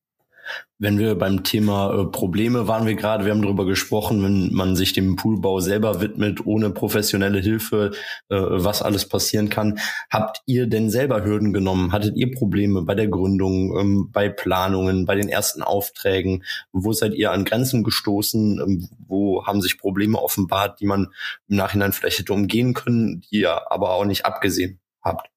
Wenn 0.80 0.98
wir 0.98 1.16
beim 1.16 1.44
Thema 1.44 1.94
äh, 1.94 2.06
Probleme 2.06 2.68
waren 2.68 2.88
wir 2.88 2.96
gerade, 2.96 3.24
wir 3.24 3.32
haben 3.32 3.44
darüber 3.44 3.66
gesprochen, 3.66 4.24
wenn 4.24 4.54
man 4.54 4.76
sich 4.76 4.94
dem 4.94 5.16
Poolbau 5.16 5.60
selber 5.60 6.02
widmet, 6.02 6.46
ohne 6.46 6.72
professionelle 6.72 7.40
Hilfe, 7.40 7.92
äh, 8.30 8.36
was 8.38 8.82
alles 8.82 9.08
passieren 9.08 9.50
kann. 9.50 9.80
Habt 10.10 10.42
ihr 10.48 10.68
denn 10.68 10.90
selber 10.90 11.24
Hürden 11.24 11.54
genommen? 11.54 11.92
Hattet 11.92 12.16
ihr 12.16 12.32
Probleme 12.32 12.82
bei 12.82 12.96
der 12.96 13.08
Gründung, 13.08 13.78
ähm, 13.78 14.10
bei 14.12 14.30
Planungen, 14.30 15.06
bei 15.06 15.16
den 15.16 15.30
ersten 15.30 15.62
Aufträgen? 15.62 16.44
Wo 16.72 16.94
seid 16.94 17.14
ihr 17.14 17.32
an 17.32 17.46
Grenzen 17.46 17.84
gestoßen? 17.84 18.60
Ähm, 18.60 18.90
wo 19.08 19.46
haben 19.46 19.62
sich 19.62 19.78
Probleme 19.78 20.18
offenbart, 20.18 20.80
die 20.80 20.86
man 20.86 21.08
im 21.48 21.58
Nachhinein 21.58 21.94
vielleicht 21.94 22.20
hätte 22.20 22.34
umgehen 22.34 22.74
können, 22.74 23.22
die 23.22 23.42
ihr 23.42 23.72
aber 23.72 23.92
auch 23.92 24.06
nicht 24.06 24.26
abgesehen 24.26 24.80
habt? 25.02 25.31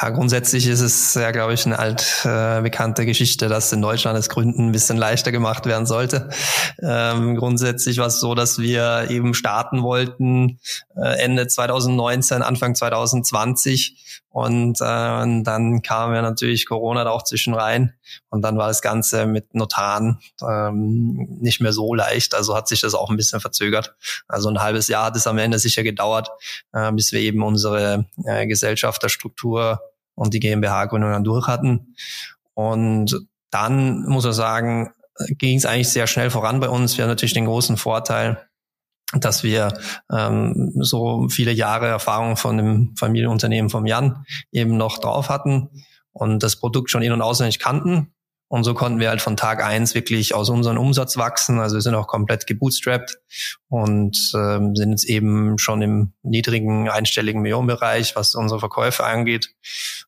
Ja, 0.00 0.10
grundsätzlich 0.10 0.66
ist 0.66 0.80
es 0.80 1.14
ja, 1.14 1.30
glaube 1.30 1.54
ich, 1.54 1.66
eine 1.66 1.78
alt 1.78 2.24
äh, 2.24 3.06
Geschichte, 3.06 3.48
dass 3.48 3.72
in 3.72 3.80
Deutschland 3.80 4.18
das 4.18 4.28
Gründen 4.28 4.68
ein 4.68 4.72
bisschen 4.72 4.96
leichter 4.96 5.30
gemacht 5.30 5.66
werden 5.66 5.86
sollte. 5.86 6.30
Ähm, 6.82 7.36
grundsätzlich 7.36 7.98
war 7.98 8.08
es 8.08 8.18
so, 8.18 8.34
dass 8.34 8.58
wir 8.58 9.06
eben 9.10 9.34
starten 9.34 9.84
wollten 9.84 10.58
äh, 10.96 11.22
Ende 11.22 11.46
2019, 11.46 12.42
Anfang 12.42 12.74
2020 12.74 14.23
und 14.34 14.80
äh, 14.80 15.42
dann 15.44 15.80
kam 15.82 16.12
ja 16.12 16.20
natürlich 16.20 16.66
Corona 16.66 17.04
da 17.04 17.10
auch 17.10 17.22
zwischen 17.22 17.54
rein 17.54 17.94
und 18.30 18.42
dann 18.42 18.58
war 18.58 18.66
das 18.66 18.82
Ganze 18.82 19.26
mit 19.26 19.54
Notaren 19.54 20.18
ähm, 20.42 21.38
nicht 21.40 21.60
mehr 21.60 21.72
so 21.72 21.94
leicht. 21.94 22.34
Also 22.34 22.56
hat 22.56 22.66
sich 22.66 22.80
das 22.80 22.94
auch 22.94 23.10
ein 23.10 23.16
bisschen 23.16 23.38
verzögert. 23.38 23.94
Also 24.26 24.48
ein 24.48 24.60
halbes 24.60 24.88
Jahr 24.88 25.04
hat 25.04 25.14
es 25.14 25.28
am 25.28 25.38
Ende 25.38 25.60
sicher 25.60 25.84
gedauert, 25.84 26.30
äh, 26.72 26.90
bis 26.90 27.12
wir 27.12 27.20
eben 27.20 27.44
unsere 27.44 28.06
äh, 28.24 28.48
Gesellschafterstruktur 28.48 29.78
und 30.16 30.34
die 30.34 30.40
GmbH-Gründung 30.40 31.12
dann 31.12 31.22
durch 31.22 31.46
hatten. 31.46 31.94
Und 32.54 33.16
dann 33.50 34.02
muss 34.02 34.24
man 34.24 34.32
sagen, 34.32 34.94
ging 35.38 35.58
es 35.58 35.64
eigentlich 35.64 35.90
sehr 35.90 36.08
schnell 36.08 36.30
voran 36.30 36.58
bei 36.58 36.68
uns. 36.68 36.96
Wir 36.96 37.04
haben 37.04 37.10
natürlich 37.10 37.34
den 37.34 37.46
großen 37.46 37.76
Vorteil, 37.76 38.44
dass 39.20 39.42
wir 39.42 39.78
ähm, 40.12 40.72
so 40.80 41.28
viele 41.28 41.52
Jahre 41.52 41.86
Erfahrung 41.86 42.36
von 42.36 42.56
dem 42.56 42.94
Familienunternehmen 42.96 43.70
vom 43.70 43.86
Jan 43.86 44.24
eben 44.52 44.76
noch 44.76 44.98
drauf 44.98 45.28
hatten 45.28 45.70
und 46.12 46.42
das 46.42 46.56
Produkt 46.56 46.90
schon 46.90 47.02
in- 47.02 47.12
und 47.12 47.22
auswendig 47.22 47.58
kannten. 47.58 48.13
Und 48.48 48.64
so 48.64 48.74
konnten 48.74 49.00
wir 49.00 49.08
halt 49.08 49.22
von 49.22 49.36
Tag 49.36 49.64
eins 49.64 49.94
wirklich 49.94 50.34
aus 50.34 50.50
unserem 50.50 50.78
Umsatz 50.78 51.16
wachsen. 51.16 51.58
Also 51.60 51.76
wir 51.76 51.80
sind 51.80 51.94
auch 51.94 52.06
komplett 52.06 52.46
gebootstrapped 52.46 53.18
und 53.68 54.32
ähm, 54.34 54.76
sind 54.76 54.90
jetzt 54.90 55.04
eben 55.04 55.58
schon 55.58 55.82
im 55.82 56.12
niedrigen 56.22 56.88
einstelligen 56.88 57.42
Millionenbereich, 57.42 58.14
was 58.16 58.34
unsere 58.34 58.60
Verkäufe 58.60 59.04
angeht. 59.04 59.54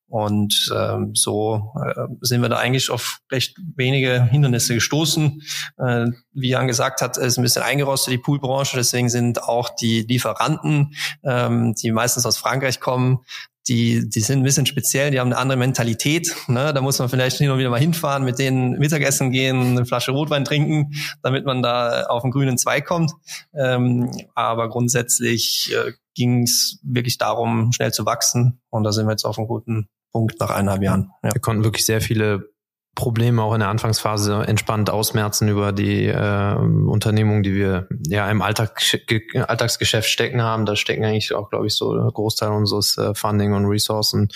Und 0.08 0.70
ähm, 0.72 1.12
so 1.14 1.72
äh, 1.84 2.06
sind 2.20 2.40
wir 2.40 2.48
da 2.48 2.58
eigentlich 2.58 2.90
auf 2.90 3.18
recht 3.32 3.56
wenige 3.74 4.22
Hindernisse 4.24 4.74
gestoßen. 4.74 5.42
Äh, 5.78 6.06
wie 6.32 6.50
Jan 6.50 6.68
gesagt 6.68 7.00
hat, 7.00 7.16
ist 7.16 7.38
ein 7.38 7.42
bisschen 7.42 7.62
eingerostet 7.62 8.12
die 8.12 8.18
Poolbranche. 8.18 8.76
Deswegen 8.76 9.08
sind 9.08 9.42
auch 9.42 9.70
die 9.70 10.02
Lieferanten, 10.02 10.94
ähm, 11.24 11.74
die 11.74 11.90
meistens 11.90 12.24
aus 12.24 12.36
Frankreich 12.36 12.78
kommen, 12.78 13.24
die, 13.68 14.08
die 14.08 14.20
sind 14.20 14.40
ein 14.40 14.44
bisschen 14.44 14.66
speziell, 14.66 15.10
die 15.10 15.18
haben 15.18 15.28
eine 15.28 15.38
andere 15.38 15.58
Mentalität. 15.58 16.34
Ne? 16.46 16.72
Da 16.72 16.80
muss 16.80 16.98
man 16.98 17.08
vielleicht 17.08 17.38
hin 17.38 17.50
und 17.50 17.58
wieder 17.58 17.70
mal 17.70 17.80
hinfahren, 17.80 18.24
mit 18.24 18.38
denen 18.38 18.78
Mittagessen 18.78 19.30
gehen, 19.32 19.60
eine 19.60 19.86
Flasche 19.86 20.12
Rotwein 20.12 20.44
trinken, 20.44 20.92
damit 21.22 21.44
man 21.44 21.62
da 21.62 22.04
auf 22.04 22.22
den 22.22 22.30
grünen 22.30 22.58
Zweig 22.58 22.86
kommt. 22.86 23.12
Ähm, 23.54 24.10
aber 24.34 24.68
grundsätzlich 24.68 25.74
äh, 25.74 25.92
ging 26.14 26.44
es 26.44 26.78
wirklich 26.82 27.18
darum, 27.18 27.72
schnell 27.72 27.92
zu 27.92 28.06
wachsen. 28.06 28.60
Und 28.70 28.84
da 28.84 28.92
sind 28.92 29.06
wir 29.06 29.12
jetzt 29.12 29.24
auf 29.24 29.38
einem 29.38 29.48
guten 29.48 29.88
Punkt 30.12 30.38
nach 30.40 30.50
eineinhalb 30.50 30.82
Jahren. 30.82 31.10
Ja. 31.22 31.34
Wir 31.34 31.40
konnten 31.40 31.64
wirklich 31.64 31.84
sehr 31.84 32.00
viele 32.00 32.48
Probleme 32.96 33.42
auch 33.42 33.52
in 33.52 33.60
der 33.60 33.68
Anfangsphase 33.68 34.42
entspannt 34.46 34.88
ausmerzen 34.88 35.48
über 35.48 35.70
die 35.70 36.06
äh, 36.06 36.54
Unternehmung, 36.54 37.42
die 37.42 37.54
wir 37.54 37.86
ja 38.08 38.28
im 38.30 38.40
Alltag, 38.40 38.80
Alltagsgeschäft 39.34 40.08
stecken 40.08 40.40
haben. 40.42 40.64
Da 40.64 40.76
stecken 40.76 41.04
eigentlich 41.04 41.34
auch, 41.34 41.50
glaube 41.50 41.66
ich, 41.66 41.74
so 41.74 41.92
ein 41.92 42.08
Großteil 42.08 42.50
unseres 42.50 42.96
äh, 42.96 43.14
Funding 43.14 43.52
und 43.52 43.66
Ressourcen 43.66 44.28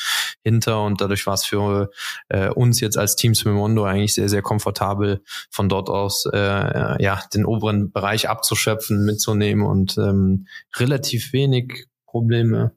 hinter 0.45 0.85
und 0.85 1.01
dadurch 1.01 1.27
war 1.27 1.35
es 1.35 1.47
für 1.47 1.91
äh, 2.29 2.51
uns 2.51 2.81
jetzt 2.81 2.99
als 2.99 3.17
Team 3.17 3.35
Swimondo 3.35 3.85
eigentlich 3.85 4.15
sehr, 4.15 4.29
sehr 4.29 4.43
komfortabel, 4.43 5.23
von 5.51 5.71
dort 5.71 5.89
aus 5.89 6.27
äh, 6.31 7.03
ja 7.03 7.23
den 7.33 7.47
oberen 7.47 7.91
Bereich 7.91 8.29
abzuschöpfen, 8.29 9.07
mitzunehmen 9.07 9.65
und 9.65 9.97
ähm, 9.97 10.47
relativ 10.77 11.33
wenig 11.33 11.87
Probleme 12.05 12.73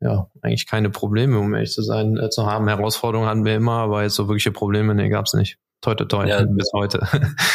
ja, 0.00 0.28
eigentlich 0.42 0.66
keine 0.66 0.90
Probleme, 0.90 1.38
um 1.38 1.54
ehrlich 1.54 1.72
zu 1.72 1.82
sein, 1.82 2.16
äh, 2.18 2.30
zu 2.30 2.46
haben. 2.46 2.68
Herausforderungen 2.68 3.28
hatten 3.28 3.44
wir 3.44 3.56
immer, 3.56 3.78
aber 3.78 4.02
jetzt 4.02 4.14
so 4.14 4.28
wirkliche 4.28 4.52
Probleme, 4.52 4.94
nee, 4.94 5.08
gab's 5.08 5.34
nicht. 5.34 5.58
Toi, 5.80 5.94
toi, 5.94 6.06
toi, 6.06 6.26
ja, 6.26 6.42
bis 6.48 6.70
heute. 6.72 7.06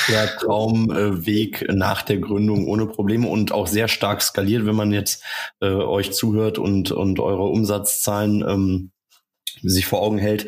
Der 0.08 0.28
Traumweg 0.38 1.64
äh, 1.64 1.74
nach 1.74 2.04
der 2.04 2.18
Gründung 2.18 2.68
ohne 2.68 2.86
Probleme 2.86 3.28
und 3.28 3.52
auch 3.52 3.68
sehr 3.68 3.88
stark 3.88 4.22
skaliert, 4.22 4.66
wenn 4.66 4.76
man 4.76 4.92
jetzt 4.92 5.24
äh, 5.62 5.68
euch 5.68 6.12
zuhört 6.12 6.58
und, 6.58 6.92
und 6.92 7.20
eure 7.20 7.46
Umsatzzahlen 7.46 8.44
ähm, 8.48 8.92
sich 9.62 9.86
vor 9.86 10.02
Augen 10.02 10.18
hält. 10.18 10.48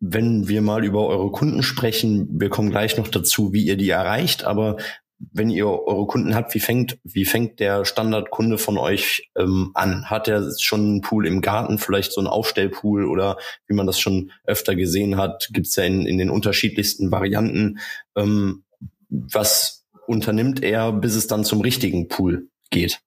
Wenn 0.00 0.46
wir 0.46 0.62
mal 0.62 0.84
über 0.84 1.06
eure 1.06 1.30
Kunden 1.30 1.62
sprechen, 1.62 2.28
wir 2.30 2.48
kommen 2.48 2.70
gleich 2.70 2.96
noch 2.96 3.08
dazu, 3.08 3.52
wie 3.52 3.64
ihr 3.64 3.76
die 3.76 3.90
erreicht, 3.90 4.44
aber 4.44 4.76
wenn 5.18 5.50
ihr 5.50 5.66
eure 5.66 6.06
Kunden 6.06 6.34
habt, 6.34 6.54
wie 6.54 6.60
fängt, 6.60 6.98
wie 7.04 7.24
fängt 7.24 7.58
der 7.60 7.84
Standardkunde 7.84 8.58
von 8.58 8.76
euch 8.76 9.30
ähm, 9.36 9.70
an? 9.74 10.10
Hat 10.10 10.28
er 10.28 10.52
schon 10.58 10.80
einen 10.80 11.00
Pool 11.00 11.26
im 11.26 11.40
Garten, 11.40 11.78
vielleicht 11.78 12.12
so 12.12 12.20
einen 12.20 12.28
Aufstellpool 12.28 13.06
oder 13.06 13.38
wie 13.66 13.74
man 13.74 13.86
das 13.86 13.98
schon 13.98 14.30
öfter 14.44 14.74
gesehen 14.74 15.16
hat, 15.16 15.48
gibt's 15.52 15.76
ja 15.76 15.84
in, 15.84 16.06
in 16.06 16.18
den 16.18 16.30
unterschiedlichsten 16.30 17.10
Varianten. 17.10 17.78
Ähm, 18.14 18.64
was 19.08 19.86
unternimmt 20.06 20.62
er, 20.62 20.92
bis 20.92 21.14
es 21.14 21.26
dann 21.26 21.44
zum 21.44 21.60
richtigen 21.60 22.08
Pool 22.08 22.48
geht? 22.70 23.00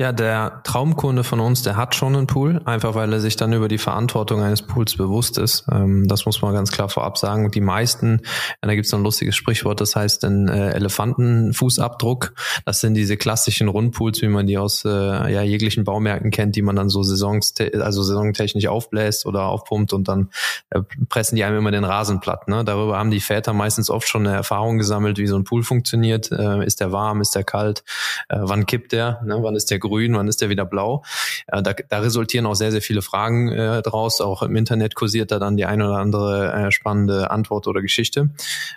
Ja, 0.00 0.12
der 0.12 0.60
Traumkunde 0.62 1.24
von 1.24 1.40
uns, 1.40 1.64
der 1.64 1.76
hat 1.76 1.96
schon 1.96 2.14
einen 2.14 2.28
Pool, 2.28 2.60
einfach 2.66 2.94
weil 2.94 3.12
er 3.12 3.18
sich 3.18 3.34
dann 3.34 3.52
über 3.52 3.66
die 3.66 3.78
Verantwortung 3.78 4.40
eines 4.40 4.62
Pools 4.62 4.96
bewusst 4.96 5.38
ist. 5.38 5.64
Ähm, 5.72 6.06
das 6.06 6.24
muss 6.24 6.40
man 6.40 6.54
ganz 6.54 6.70
klar 6.70 6.88
vorab 6.88 7.18
sagen. 7.18 7.50
Die 7.50 7.60
meisten, 7.60 8.20
da 8.60 8.76
gibt 8.76 8.86
es 8.86 8.94
ein 8.94 9.02
lustiges 9.02 9.34
Sprichwort, 9.34 9.80
das 9.80 9.96
heißt 9.96 10.24
ein 10.24 10.46
äh, 10.46 10.70
Elefantenfußabdruck. 10.70 12.32
Das 12.64 12.78
sind 12.78 12.94
diese 12.94 13.16
klassischen 13.16 13.66
Rundpools, 13.66 14.22
wie 14.22 14.28
man 14.28 14.46
die 14.46 14.56
aus 14.56 14.84
äh, 14.84 14.88
ja, 14.88 15.42
jeglichen 15.42 15.82
Baumärkten 15.82 16.30
kennt, 16.30 16.54
die 16.54 16.62
man 16.62 16.76
dann 16.76 16.90
so 16.90 17.02
saisons 17.02 17.52
also 17.58 18.04
saisontechnisch 18.04 18.68
aufbläst 18.68 19.26
oder 19.26 19.46
aufpumpt 19.46 19.92
und 19.92 20.06
dann 20.06 20.30
äh, 20.70 20.80
pressen 21.08 21.34
die 21.34 21.42
einem 21.42 21.58
immer 21.58 21.72
den 21.72 21.82
Rasen 21.82 22.20
platt. 22.20 22.46
Ne? 22.46 22.62
Darüber 22.64 22.98
haben 22.98 23.10
die 23.10 23.18
Väter 23.18 23.52
meistens 23.52 23.90
oft 23.90 24.06
schon 24.06 24.24
eine 24.24 24.36
Erfahrung 24.36 24.78
gesammelt, 24.78 25.18
wie 25.18 25.26
so 25.26 25.34
ein 25.34 25.42
Pool 25.42 25.64
funktioniert. 25.64 26.28
Ist 26.28 26.78
der 26.78 26.92
warm, 26.92 27.20
ist 27.20 27.34
der 27.34 27.42
kalt, 27.42 27.82
wann 28.28 28.64
kippt 28.66 28.92
der, 28.92 29.20
ne? 29.24 29.38
wann 29.42 29.56
ist 29.56 29.72
der 29.72 29.80
grün, 29.80 29.87
wann 30.14 30.28
ist 30.28 30.40
der 30.40 30.48
wieder 30.48 30.64
blau? 30.64 31.04
Äh, 31.46 31.62
da, 31.62 31.72
da 31.72 31.98
resultieren 32.00 32.46
auch 32.46 32.54
sehr, 32.54 32.70
sehr 32.70 32.82
viele 32.82 33.02
Fragen 33.02 33.48
äh, 33.48 33.82
draus. 33.82 34.20
Auch 34.20 34.42
im 34.42 34.56
Internet 34.56 34.94
kursiert 34.94 35.30
da 35.30 35.38
dann 35.38 35.56
die 35.56 35.66
eine 35.66 35.88
oder 35.88 35.98
andere 35.98 36.52
äh, 36.52 36.70
spannende 36.70 37.30
Antwort 37.30 37.66
oder 37.66 37.82
Geschichte. 37.82 38.30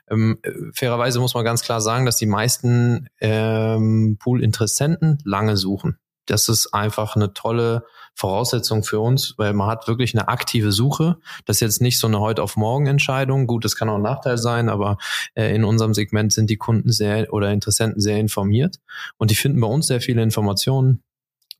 Ähm, 0.09 0.39
fairerweise 0.73 1.19
muss 1.19 1.33
man 1.33 1.45
ganz 1.45 1.61
klar 1.61 1.81
sagen, 1.81 2.05
dass 2.05 2.17
die 2.17 2.25
meisten 2.25 3.07
ähm, 3.19 4.17
Pool-Interessenten 4.19 5.19
lange 5.23 5.57
suchen. 5.57 5.97
Das 6.31 6.47
ist 6.47 6.73
einfach 6.73 7.17
eine 7.17 7.33
tolle 7.33 7.83
Voraussetzung 8.15 8.83
für 8.83 8.99
uns, 8.99 9.35
weil 9.37 9.53
man 9.53 9.67
hat 9.67 9.87
wirklich 9.87 10.13
eine 10.13 10.27
aktive 10.27 10.71
Suche. 10.71 11.17
Das 11.45 11.57
ist 11.57 11.61
jetzt 11.61 11.81
nicht 11.81 11.99
so 11.99 12.07
eine 12.07 12.19
heute 12.19 12.41
auf 12.41 12.55
morgen 12.55 12.87
Entscheidung. 12.87 13.47
Gut, 13.47 13.65
das 13.65 13.75
kann 13.75 13.89
auch 13.89 13.95
ein 13.95 14.01
Nachteil 14.01 14.37
sein, 14.37 14.69
aber 14.69 14.97
äh, 15.35 15.53
in 15.53 15.65
unserem 15.65 15.93
Segment 15.93 16.31
sind 16.31 16.49
die 16.49 16.57
Kunden 16.57 16.91
sehr 16.91 17.33
oder 17.33 17.51
Interessenten 17.51 17.99
sehr 17.99 18.17
informiert 18.17 18.77
und 19.17 19.29
die 19.29 19.35
finden 19.35 19.59
bei 19.59 19.67
uns 19.67 19.87
sehr 19.87 20.01
viele 20.01 20.23
Informationen 20.23 21.03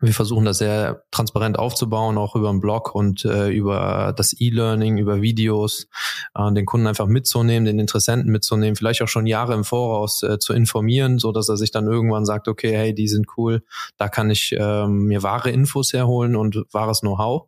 wir 0.02 0.14
versuchen 0.14 0.46
das 0.46 0.58
sehr 0.58 1.04
transparent 1.12 1.60
aufzubauen, 1.60 2.18
auch 2.18 2.36
über 2.36 2.50
einen 2.50 2.60
Blog 2.60 2.94
und 2.96 3.24
äh, 3.24 3.50
über 3.50 4.14
das 4.18 4.36
E-Learning, 4.40 4.98
über 4.98 5.22
Videos, 5.22 5.88
äh, 6.36 6.52
den 6.52 6.66
Kunden 6.66 6.88
einfach 6.88 7.06
mitzunehmen, 7.06 7.66
den 7.66 7.80
Interessenten 7.80 8.32
mitzunehmen, 8.32 8.76
vielleicht 8.76 9.02
auch 9.04 9.08
schon 9.08 9.28
Jahre 9.28 9.54
im 9.54 9.64
Voraus 9.64 10.24
äh, 10.24 10.40
zu 10.40 10.54
informieren, 10.54 11.20
so 11.20 11.32
dass 11.32 11.50
er 11.50 11.58
sich 11.58 11.72
dann 11.72 11.86
irgendwann 11.86 12.26
sagt, 12.26 12.48
okay, 12.48 12.76
hey, 12.76 12.96
die 12.96 13.08
sind 13.08 13.28
cool, 13.38 13.64
da 13.98 14.10
kann 14.10 14.32
ich 14.32 14.54
äh, 14.54 14.88
mir 14.88 15.22
wahre 15.22 15.52
Infos 15.52 15.94
herholen 15.94 16.36
und 16.36 16.64
wahres 16.72 17.02
Know-how. 17.02 17.48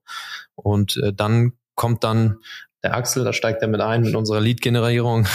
Und 0.55 0.97
äh, 0.97 1.11
dann 1.11 1.53
kommt 1.75 2.03
dann 2.03 2.37
der 2.83 2.95
Axel, 2.95 3.23
da 3.23 3.33
steigt 3.33 3.61
er 3.61 3.67
mit 3.67 3.81
ein 3.81 4.03
mit 4.03 4.15
unserer 4.15 4.41
Lead-Generierung. 4.41 5.25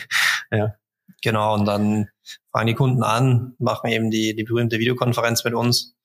ja. 0.50 0.74
Genau, 1.22 1.54
und 1.54 1.64
dann 1.64 2.08
fangen 2.52 2.66
die 2.66 2.74
Kunden 2.74 3.02
an, 3.02 3.54
machen 3.58 3.90
eben 3.90 4.10
die, 4.10 4.36
die 4.36 4.44
berühmte 4.44 4.78
Videokonferenz 4.78 5.44
mit 5.44 5.54
uns 5.54 5.96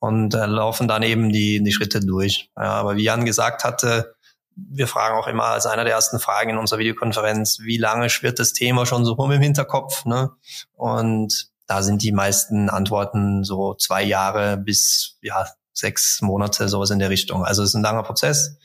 und 0.00 0.34
äh, 0.34 0.46
laufen 0.46 0.88
dann 0.88 1.02
eben 1.02 1.30
die, 1.30 1.62
die 1.62 1.72
Schritte 1.72 2.00
durch. 2.00 2.50
Ja, 2.56 2.72
aber 2.72 2.96
wie 2.96 3.04
Jan 3.04 3.24
gesagt 3.24 3.64
hatte, 3.64 4.14
wir 4.54 4.88
fragen 4.88 5.16
auch 5.16 5.28
immer 5.28 5.44
als 5.44 5.66
einer 5.66 5.84
der 5.84 5.94
ersten 5.94 6.18
Fragen 6.18 6.50
in 6.50 6.58
unserer 6.58 6.80
Videokonferenz, 6.80 7.60
wie 7.60 7.78
lange 7.78 8.10
schwirrt 8.10 8.38
das 8.38 8.52
Thema 8.52 8.86
schon 8.86 9.04
so 9.04 9.12
rum 9.12 9.30
im 9.30 9.40
Hinterkopf? 9.42 10.04
Ne? 10.04 10.30
Und 10.74 11.50
da 11.66 11.82
sind 11.82 12.02
die 12.02 12.12
meisten 12.12 12.68
Antworten 12.68 13.44
so 13.44 13.74
zwei 13.74 14.02
Jahre 14.02 14.56
bis 14.56 15.18
ja 15.22 15.46
sechs 15.72 16.20
Monate, 16.22 16.68
sowas 16.68 16.90
in 16.90 16.98
der 16.98 17.10
Richtung. 17.10 17.44
Also 17.44 17.62
es 17.62 17.70
ist 17.70 17.74
ein 17.74 17.82
langer 17.82 18.02
Prozess, 18.02 18.58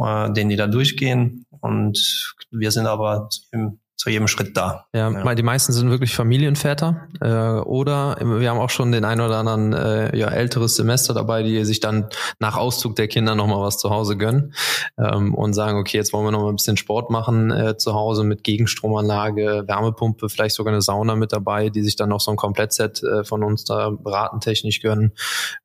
äh, 0.00 0.30
den 0.32 0.48
die 0.48 0.56
da 0.56 0.68
durchgehen. 0.68 1.46
Und 1.60 2.34
wir 2.50 2.70
sind 2.70 2.86
aber 2.86 3.28
im 3.50 3.80
zu 3.96 4.10
jedem 4.10 4.28
Schritt 4.28 4.56
da. 4.56 4.86
Ja, 4.92 5.10
ja. 5.10 5.34
die 5.34 5.42
meisten 5.42 5.72
sind 5.72 5.88
wirklich 5.90 6.14
Familienväter 6.14 7.08
äh, 7.22 7.60
oder 7.60 8.18
wir 8.20 8.50
haben 8.50 8.58
auch 8.58 8.68
schon 8.68 8.92
den 8.92 9.06
einen 9.06 9.22
oder 9.22 9.38
anderen 9.38 9.72
äh, 9.72 10.16
ja, 10.16 10.28
älteres 10.28 10.76
Semester 10.76 11.14
dabei, 11.14 11.42
die 11.42 11.64
sich 11.64 11.80
dann 11.80 12.08
nach 12.38 12.56
Auszug 12.56 12.94
der 12.96 13.08
Kinder 13.08 13.34
nochmal 13.34 13.62
was 13.62 13.78
zu 13.78 13.88
Hause 13.88 14.18
gönnen 14.18 14.52
ähm, 14.98 15.34
und 15.34 15.54
sagen, 15.54 15.78
okay, 15.78 15.96
jetzt 15.96 16.12
wollen 16.12 16.26
wir 16.26 16.30
noch 16.30 16.46
ein 16.46 16.56
bisschen 16.56 16.76
Sport 16.76 17.10
machen 17.10 17.50
äh, 17.50 17.78
zu 17.78 17.94
Hause 17.94 18.24
mit 18.24 18.44
Gegenstromanlage, 18.44 19.64
Wärmepumpe, 19.66 20.28
vielleicht 20.28 20.56
sogar 20.56 20.74
eine 20.74 20.82
Sauna 20.82 21.16
mit 21.16 21.32
dabei, 21.32 21.70
die 21.70 21.82
sich 21.82 21.96
dann 21.96 22.10
noch 22.10 22.20
so 22.20 22.30
ein 22.30 22.36
Komplettset 22.36 23.02
äh, 23.02 23.24
von 23.24 23.42
uns 23.42 23.64
da 23.64 23.90
beratentechnisch 23.90 24.82
gönnen. 24.82 25.12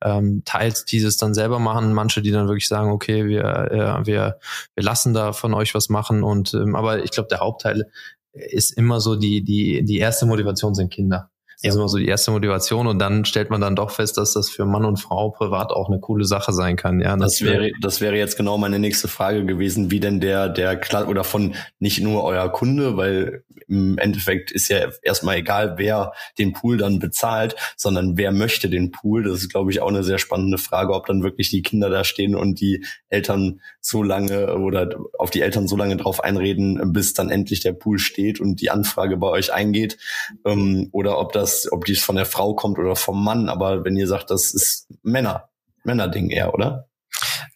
Ähm, 0.02 0.40
teils 0.46 0.86
dieses 0.86 1.18
dann 1.18 1.34
selber 1.34 1.58
machen, 1.58 1.92
manche, 1.92 2.22
die 2.22 2.30
dann 2.30 2.48
wirklich 2.48 2.68
sagen, 2.68 2.92
okay, 2.92 3.26
wir, 3.26 3.44
äh, 3.44 4.06
wir, 4.06 4.38
wir 4.74 4.82
lassen 4.82 5.12
da 5.12 5.34
von 5.34 5.52
euch 5.52 5.74
was 5.74 5.90
machen 5.90 6.22
und 6.22 6.54
ähm, 6.54 6.74
aber 6.74 7.04
ich 7.04 7.10
glaube, 7.10 7.28
der 7.28 7.40
Hauptteil 7.40 7.90
ist 8.32 8.70
immer 8.72 9.00
so 9.00 9.16
die, 9.16 9.42
die, 9.42 9.84
die 9.84 9.98
erste 9.98 10.26
Motivation 10.26 10.74
sind 10.74 10.92
Kinder. 10.92 11.30
Das 11.62 11.74
ist 11.74 11.78
immer 11.78 11.88
so 11.88 11.98
die 11.98 12.06
erste 12.06 12.30
Motivation 12.30 12.86
und 12.86 12.98
dann 12.98 13.24
stellt 13.24 13.50
man 13.50 13.60
dann 13.60 13.76
doch 13.76 13.90
fest, 13.90 14.18
dass 14.18 14.32
das 14.34 14.50
für 14.50 14.64
Mann 14.64 14.84
und 14.84 14.98
Frau 14.98 15.30
privat 15.30 15.70
auch 15.70 15.88
eine 15.88 16.00
coole 16.00 16.24
Sache 16.24 16.52
sein 16.52 16.76
kann. 16.76 17.00
Ja, 17.00 17.16
das, 17.16 17.38
das 17.38 17.48
wäre, 17.48 17.70
das 17.80 18.00
wäre 18.00 18.16
jetzt 18.16 18.36
genau 18.36 18.58
meine 18.58 18.78
nächste 18.78 19.08
Frage 19.08 19.44
gewesen, 19.44 19.90
wie 19.90 20.00
denn 20.00 20.20
der, 20.20 20.48
der 20.48 20.80
oder 21.08 21.24
von 21.24 21.54
nicht 21.78 22.00
nur 22.00 22.24
euer 22.24 22.50
Kunde, 22.50 22.96
weil 22.96 23.44
im 23.68 23.96
Endeffekt 23.98 24.50
ist 24.50 24.68
ja 24.68 24.90
erstmal 25.02 25.36
egal, 25.36 25.74
wer 25.78 26.12
den 26.38 26.52
Pool 26.52 26.76
dann 26.76 26.98
bezahlt, 26.98 27.56
sondern 27.76 28.16
wer 28.16 28.32
möchte 28.32 28.68
den 28.68 28.90
Pool. 28.90 29.24
Das 29.24 29.38
ist, 29.38 29.50
glaube 29.50 29.70
ich, 29.70 29.80
auch 29.80 29.88
eine 29.88 30.04
sehr 30.04 30.18
spannende 30.18 30.58
Frage, 30.58 30.92
ob 30.92 31.06
dann 31.06 31.22
wirklich 31.22 31.50
die 31.50 31.62
Kinder 31.62 31.88
da 31.88 32.04
stehen 32.04 32.34
und 32.34 32.60
die 32.60 32.84
Eltern 33.08 33.60
so 33.80 34.02
lange 34.02 34.56
oder 34.58 34.90
auf 35.18 35.30
die 35.30 35.42
Eltern 35.42 35.68
so 35.68 35.76
lange 35.76 35.96
drauf 35.96 36.22
einreden, 36.22 36.92
bis 36.92 37.14
dann 37.14 37.30
endlich 37.30 37.60
der 37.60 37.72
Pool 37.72 37.98
steht 37.98 38.40
und 38.40 38.60
die 38.60 38.70
Anfrage 38.70 39.16
bei 39.16 39.28
euch 39.28 39.52
eingeht, 39.52 39.96
ähm, 40.44 40.88
oder 40.92 41.18
ob 41.18 41.32
das 41.32 41.51
das, 41.52 41.72
ob 41.72 41.84
dies 41.84 42.02
von 42.02 42.16
der 42.16 42.26
Frau 42.26 42.54
kommt 42.54 42.78
oder 42.78 42.96
vom 42.96 43.22
Mann, 43.22 43.48
aber 43.48 43.84
wenn 43.84 43.96
ihr 43.96 44.08
sagt, 44.08 44.30
das 44.30 44.52
ist 44.52 44.88
Männer, 45.02 45.48
Männerding 45.84 46.30
eher, 46.30 46.54
oder? 46.54 46.88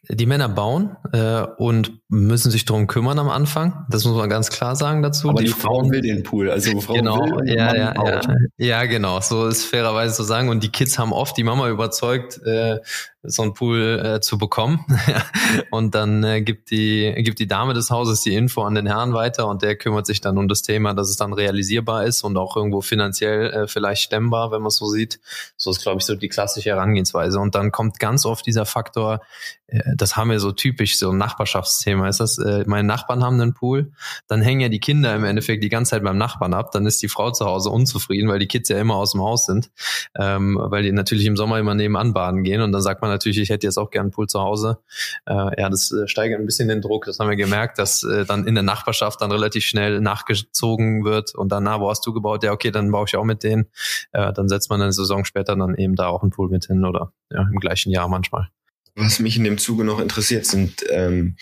Die 0.08 0.26
Männer 0.26 0.48
bauen 0.48 0.96
äh, 1.12 1.42
und 1.56 2.00
müssen 2.08 2.52
sich 2.52 2.64
darum 2.64 2.86
kümmern 2.86 3.18
am 3.18 3.28
Anfang. 3.28 3.86
Das 3.90 4.04
muss 4.04 4.16
man 4.16 4.30
ganz 4.30 4.50
klar 4.50 4.76
sagen 4.76 5.02
dazu. 5.02 5.30
Aber 5.30 5.40
die, 5.40 5.46
die 5.46 5.52
Frauen 5.52 5.90
will 5.90 6.00
den 6.00 6.22
Pool, 6.22 6.48
also 6.48 6.80
Frauen 6.80 6.98
genau, 6.98 7.18
will 7.18 7.48
ja, 7.52 7.74
ja, 7.74 7.94
ja, 7.96 8.20
ja, 8.56 8.84
genau. 8.84 9.20
So 9.20 9.48
ist 9.48 9.64
fairerweise 9.64 10.14
zu 10.14 10.22
sagen. 10.22 10.48
Und 10.48 10.62
die 10.62 10.68
Kids 10.68 10.98
haben 10.98 11.12
oft 11.12 11.36
die 11.36 11.42
Mama 11.42 11.68
überzeugt, 11.68 12.40
äh, 12.44 12.78
so 13.26 13.42
einen 13.42 13.54
Pool 13.54 14.02
äh, 14.04 14.20
zu 14.20 14.38
bekommen. 14.38 14.84
und 15.70 15.94
dann 15.94 16.24
äh, 16.24 16.42
gibt 16.42 16.70
die 16.70 17.14
gibt 17.18 17.38
die 17.38 17.46
Dame 17.46 17.74
des 17.74 17.90
Hauses 17.90 18.22
die 18.22 18.34
Info 18.34 18.62
an 18.62 18.74
den 18.74 18.86
Herrn 18.86 19.14
weiter 19.14 19.48
und 19.48 19.62
der 19.62 19.76
kümmert 19.76 20.06
sich 20.06 20.20
dann 20.20 20.38
um 20.38 20.48
das 20.48 20.62
Thema, 20.62 20.94
dass 20.94 21.08
es 21.08 21.16
dann 21.16 21.32
realisierbar 21.32 22.04
ist 22.04 22.22
und 22.22 22.36
auch 22.36 22.56
irgendwo 22.56 22.80
finanziell 22.80 23.50
äh, 23.50 23.66
vielleicht 23.68 24.02
stemmbar, 24.02 24.50
wenn 24.50 24.60
man 24.60 24.68
es 24.68 24.76
so 24.76 24.86
sieht. 24.86 25.20
So 25.56 25.70
ist 25.70 25.82
glaube 25.82 25.98
ich 25.98 26.06
so 26.06 26.14
die 26.14 26.28
klassische 26.28 26.70
Herangehensweise. 26.70 27.38
Und 27.38 27.54
dann 27.54 27.72
kommt 27.72 27.98
ganz 27.98 28.26
oft 28.26 28.46
dieser 28.46 28.66
Faktor, 28.66 29.20
äh, 29.66 29.80
das 29.96 30.16
haben 30.16 30.30
wir 30.30 30.40
so 30.40 30.52
typisch 30.52 30.98
so 30.98 31.10
ein 31.10 31.18
Nachbarschaftsthema. 31.18 32.08
Ist 32.08 32.20
das? 32.20 32.38
Äh, 32.38 32.64
meine 32.66 32.86
Nachbarn 32.86 33.24
haben 33.24 33.40
einen 33.40 33.54
Pool, 33.54 33.92
dann 34.28 34.42
hängen 34.42 34.60
ja 34.60 34.68
die 34.68 34.80
Kinder 34.80 35.14
im 35.14 35.24
Endeffekt 35.24 35.62
die 35.62 35.68
ganze 35.68 35.90
Zeit 35.90 36.04
beim 36.04 36.18
Nachbarn 36.18 36.54
ab. 36.54 36.72
Dann 36.72 36.86
ist 36.86 37.02
die 37.02 37.08
Frau 37.08 37.30
zu 37.30 37.46
Hause 37.46 37.70
unzufrieden, 37.70 38.28
weil 38.28 38.38
die 38.38 38.46
Kids 38.46 38.68
ja 38.68 38.78
immer 38.78 38.96
aus 38.96 39.12
dem 39.12 39.22
Haus 39.22 39.46
sind, 39.46 39.70
ähm, 40.18 40.58
weil 40.60 40.82
die 40.82 40.92
natürlich 40.92 41.26
im 41.26 41.36
Sommer 41.36 41.58
immer 41.58 41.74
nebenan 41.74 42.12
baden 42.12 42.42
gehen 42.42 42.60
und 42.62 42.72
dann 42.72 42.82
sagt 42.82 43.02
man 43.02 43.10
natürlich, 43.16 43.38
ich 43.38 43.50
hätte 43.50 43.66
jetzt 43.66 43.78
auch 43.78 43.90
gern 43.90 44.06
einen 44.06 44.10
Pool 44.10 44.26
zu 44.26 44.40
Hause. 44.40 44.78
Äh, 45.26 45.60
ja, 45.60 45.68
das 45.68 45.90
äh, 45.92 46.06
steigert 46.06 46.40
ein 46.40 46.46
bisschen 46.46 46.68
den 46.68 46.80
Druck. 46.80 47.06
Das 47.06 47.18
haben 47.18 47.28
wir 47.28 47.36
gemerkt, 47.36 47.78
dass 47.78 48.02
äh, 48.02 48.24
dann 48.24 48.46
in 48.46 48.54
der 48.54 48.62
Nachbarschaft 48.62 49.20
dann 49.20 49.32
relativ 49.32 49.64
schnell 49.64 50.00
nachgezogen 50.00 51.04
wird 51.04 51.34
und 51.34 51.50
dann, 51.50 51.64
na, 51.64 51.80
wo 51.80 51.90
hast 51.90 52.06
du 52.06 52.12
gebaut? 52.12 52.44
Ja, 52.44 52.52
okay, 52.52 52.70
dann 52.70 52.90
baue 52.90 53.06
ich 53.08 53.16
auch 53.16 53.24
mit 53.24 53.42
denen. 53.42 53.66
Äh, 54.12 54.32
dann 54.32 54.48
setzt 54.48 54.70
man 54.70 54.80
eine 54.80 54.92
Saison 54.92 55.24
später 55.24 55.56
dann 55.56 55.74
eben 55.76 55.94
da 55.94 56.08
auch 56.08 56.22
einen 56.22 56.30
Pool 56.30 56.48
mit 56.48 56.66
hin 56.66 56.84
oder 56.84 57.12
ja, 57.30 57.42
im 57.42 57.58
gleichen 57.58 57.90
Jahr 57.90 58.08
manchmal. 58.08 58.48
Was 58.94 59.18
mich 59.18 59.36
in 59.36 59.44
dem 59.44 59.58
Zuge 59.58 59.84
noch 59.84 60.00
interessiert, 60.00 60.46
sind 60.46 60.84
ähm, 60.90 61.36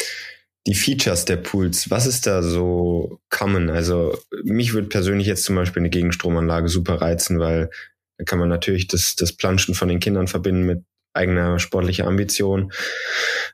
die 0.67 0.75
Features 0.75 1.25
der 1.25 1.37
Pools. 1.37 1.91
Was 1.91 2.07
ist 2.07 2.27
da 2.27 2.43
so 2.43 3.21
common? 3.31 3.71
Also 3.71 4.17
mich 4.45 4.73
würde 4.73 4.89
persönlich 4.89 5.27
jetzt 5.27 5.45
zum 5.45 5.57
Beispiel 5.57 5.81
eine 5.81 5.91
Gegenstromanlage 5.91 6.69
super 6.69 7.01
reizen, 7.01 7.39
weil 7.39 7.71
da 8.19 8.25
kann 8.25 8.39
man 8.39 8.49
natürlich 8.49 8.89
das, 8.89 9.17
das 9.17 9.33
Planschen 9.33 9.75
von 9.75 9.89
den 9.89 10.01
Kindern 10.01 10.29
verbinden 10.29 10.65
mit 10.65 10.85
eigener 11.15 11.59
sportlicher 11.59 12.07
Ambition. 12.07 12.73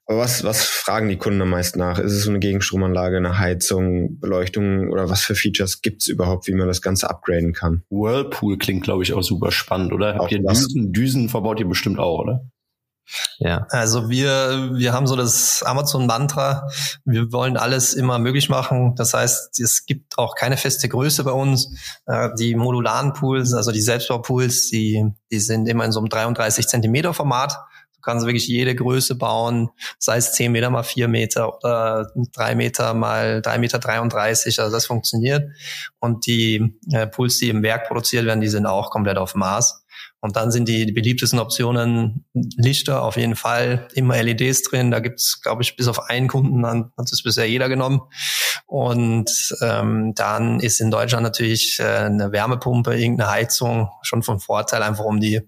Aber 0.07 0.19
was, 0.19 0.43
was 0.43 0.65
fragen 0.65 1.09
die 1.09 1.19
Kunden 1.19 1.41
am 1.43 1.51
meisten 1.51 1.79
nach? 1.79 1.99
Ist 1.99 2.13
es 2.13 2.25
so 2.25 2.31
eine 2.31 2.41
Gegenstromanlage, 2.41 3.19
eine 3.19 3.39
Heizung, 3.39 4.19
Beleuchtung 4.19 4.91
oder 4.91 5.09
was 5.09 5.23
für 5.23 5.35
Features 5.35 5.83
gibt's 5.83 6.09
überhaupt, 6.09 6.49
wie 6.49 6.55
man 6.55 6.67
das 6.67 6.83
Ganze 6.83 7.09
upgraden 7.09 7.53
kann? 7.53 7.83
Whirlpool 7.91 8.59
klingt, 8.59 8.83
glaube 8.83 9.03
ich, 9.03 9.13
auch 9.13 9.23
super 9.23 9.53
spannend, 9.53 9.93
oder? 9.93 10.17
Habt 10.17 10.33
ihr 10.33 10.41
Düsen, 10.41 10.93
Düsen 10.93 11.29
verbaut 11.29 11.61
ihr 11.61 11.69
bestimmt 11.69 11.99
auch, 11.99 12.21
oder? 12.21 12.51
Ja. 13.39 13.67
Also 13.71 14.09
wir, 14.09 14.71
wir 14.75 14.93
haben 14.93 15.07
so 15.07 15.17
das 15.17 15.63
Amazon-Mantra, 15.63 16.69
wir 17.05 17.33
wollen 17.33 17.57
alles 17.57 17.95
immer 17.95 18.19
möglich 18.19 18.49
machen. 18.49 18.95
Das 18.95 19.15
heißt, 19.15 19.59
es 19.59 19.85
gibt 19.87 20.19
auch 20.19 20.35
keine 20.35 20.57
feste 20.57 20.89
Größe 20.89 21.25
bei 21.25 21.33
uns. 21.33 21.75
Äh, 22.07 22.29
die 22.39 22.55
modularen 22.55 23.13
Pools, 23.13 23.53
also 23.53 23.73
die 23.73 23.81
Selbstbaupools, 23.81 24.69
die, 24.71 25.05
die 25.31 25.41
sind 25.41 25.67
immer 25.67 25.85
in 25.85 25.93
so 25.93 26.01
einem 26.01 26.09
33 26.09 26.69
Zentimeter 26.69 27.15
Format 27.15 27.57
Du 28.01 28.11
kannst 28.11 28.25
wirklich 28.25 28.49
jede 28.49 28.75
Größe 28.75 29.15
bauen, 29.15 29.69
sei 29.99 30.17
es 30.17 30.33
10 30.33 30.53
Meter 30.53 30.71
mal 30.71 30.85
4 30.85 31.07
Meter 31.07 31.55
oder 31.55 32.11
3 32.15 32.55
Meter 32.55 32.95
mal 32.95 33.43
3 33.43 33.59
Meter 33.59 33.79
33. 33.79 34.59
Also 34.59 34.75
das 34.75 34.87
funktioniert. 34.87 35.51
Und 35.99 36.25
die 36.25 36.79
äh, 36.91 37.07
Pools, 37.07 37.37
die 37.37 37.51
im 37.51 37.63
Werk 37.63 37.89
produziert 37.89 38.25
werden, 38.25 38.41
die 38.41 38.49
sind 38.49 38.65
auch 38.65 38.89
komplett 38.89 39.19
auf 39.19 39.35
Maß. 39.35 39.80
Und 40.21 40.37
dann 40.37 40.51
sind 40.51 40.69
die, 40.69 40.85
die 40.87 40.93
beliebtesten 40.93 41.39
Optionen 41.39 42.27
Lichter 42.35 43.03
auf 43.03 43.17
jeden 43.17 43.37
Fall, 43.37 43.89
immer 43.95 44.23
LEDs 44.23 44.63
drin. 44.63 44.91
Da 44.91 45.01
gibt's, 45.01 45.41
glaube 45.41 45.63
ich, 45.63 45.77
bis 45.77 45.89
auf 45.89 46.11
einen 46.11 46.29
Kunden 46.29 46.67
hat 46.67 47.11
es 47.11 47.23
bisher 47.23 47.49
jeder 47.49 47.69
genommen. 47.69 48.03
Und 48.67 49.57
ähm, 49.63 50.13
dann 50.15 50.61
ist 50.61 50.81
in 50.81 50.91
Deutschland 50.91 51.23
natürlich 51.23 51.79
äh, 51.81 51.85
eine 51.85 52.33
Wärmepumpe, 52.33 52.95
irgendeine 52.95 53.31
Heizung 53.31 53.89
schon 54.03 54.23
von 54.23 54.41
Vorteil, 54.41 54.83
einfach 54.83 55.05
um 55.05 55.21
die 55.21 55.41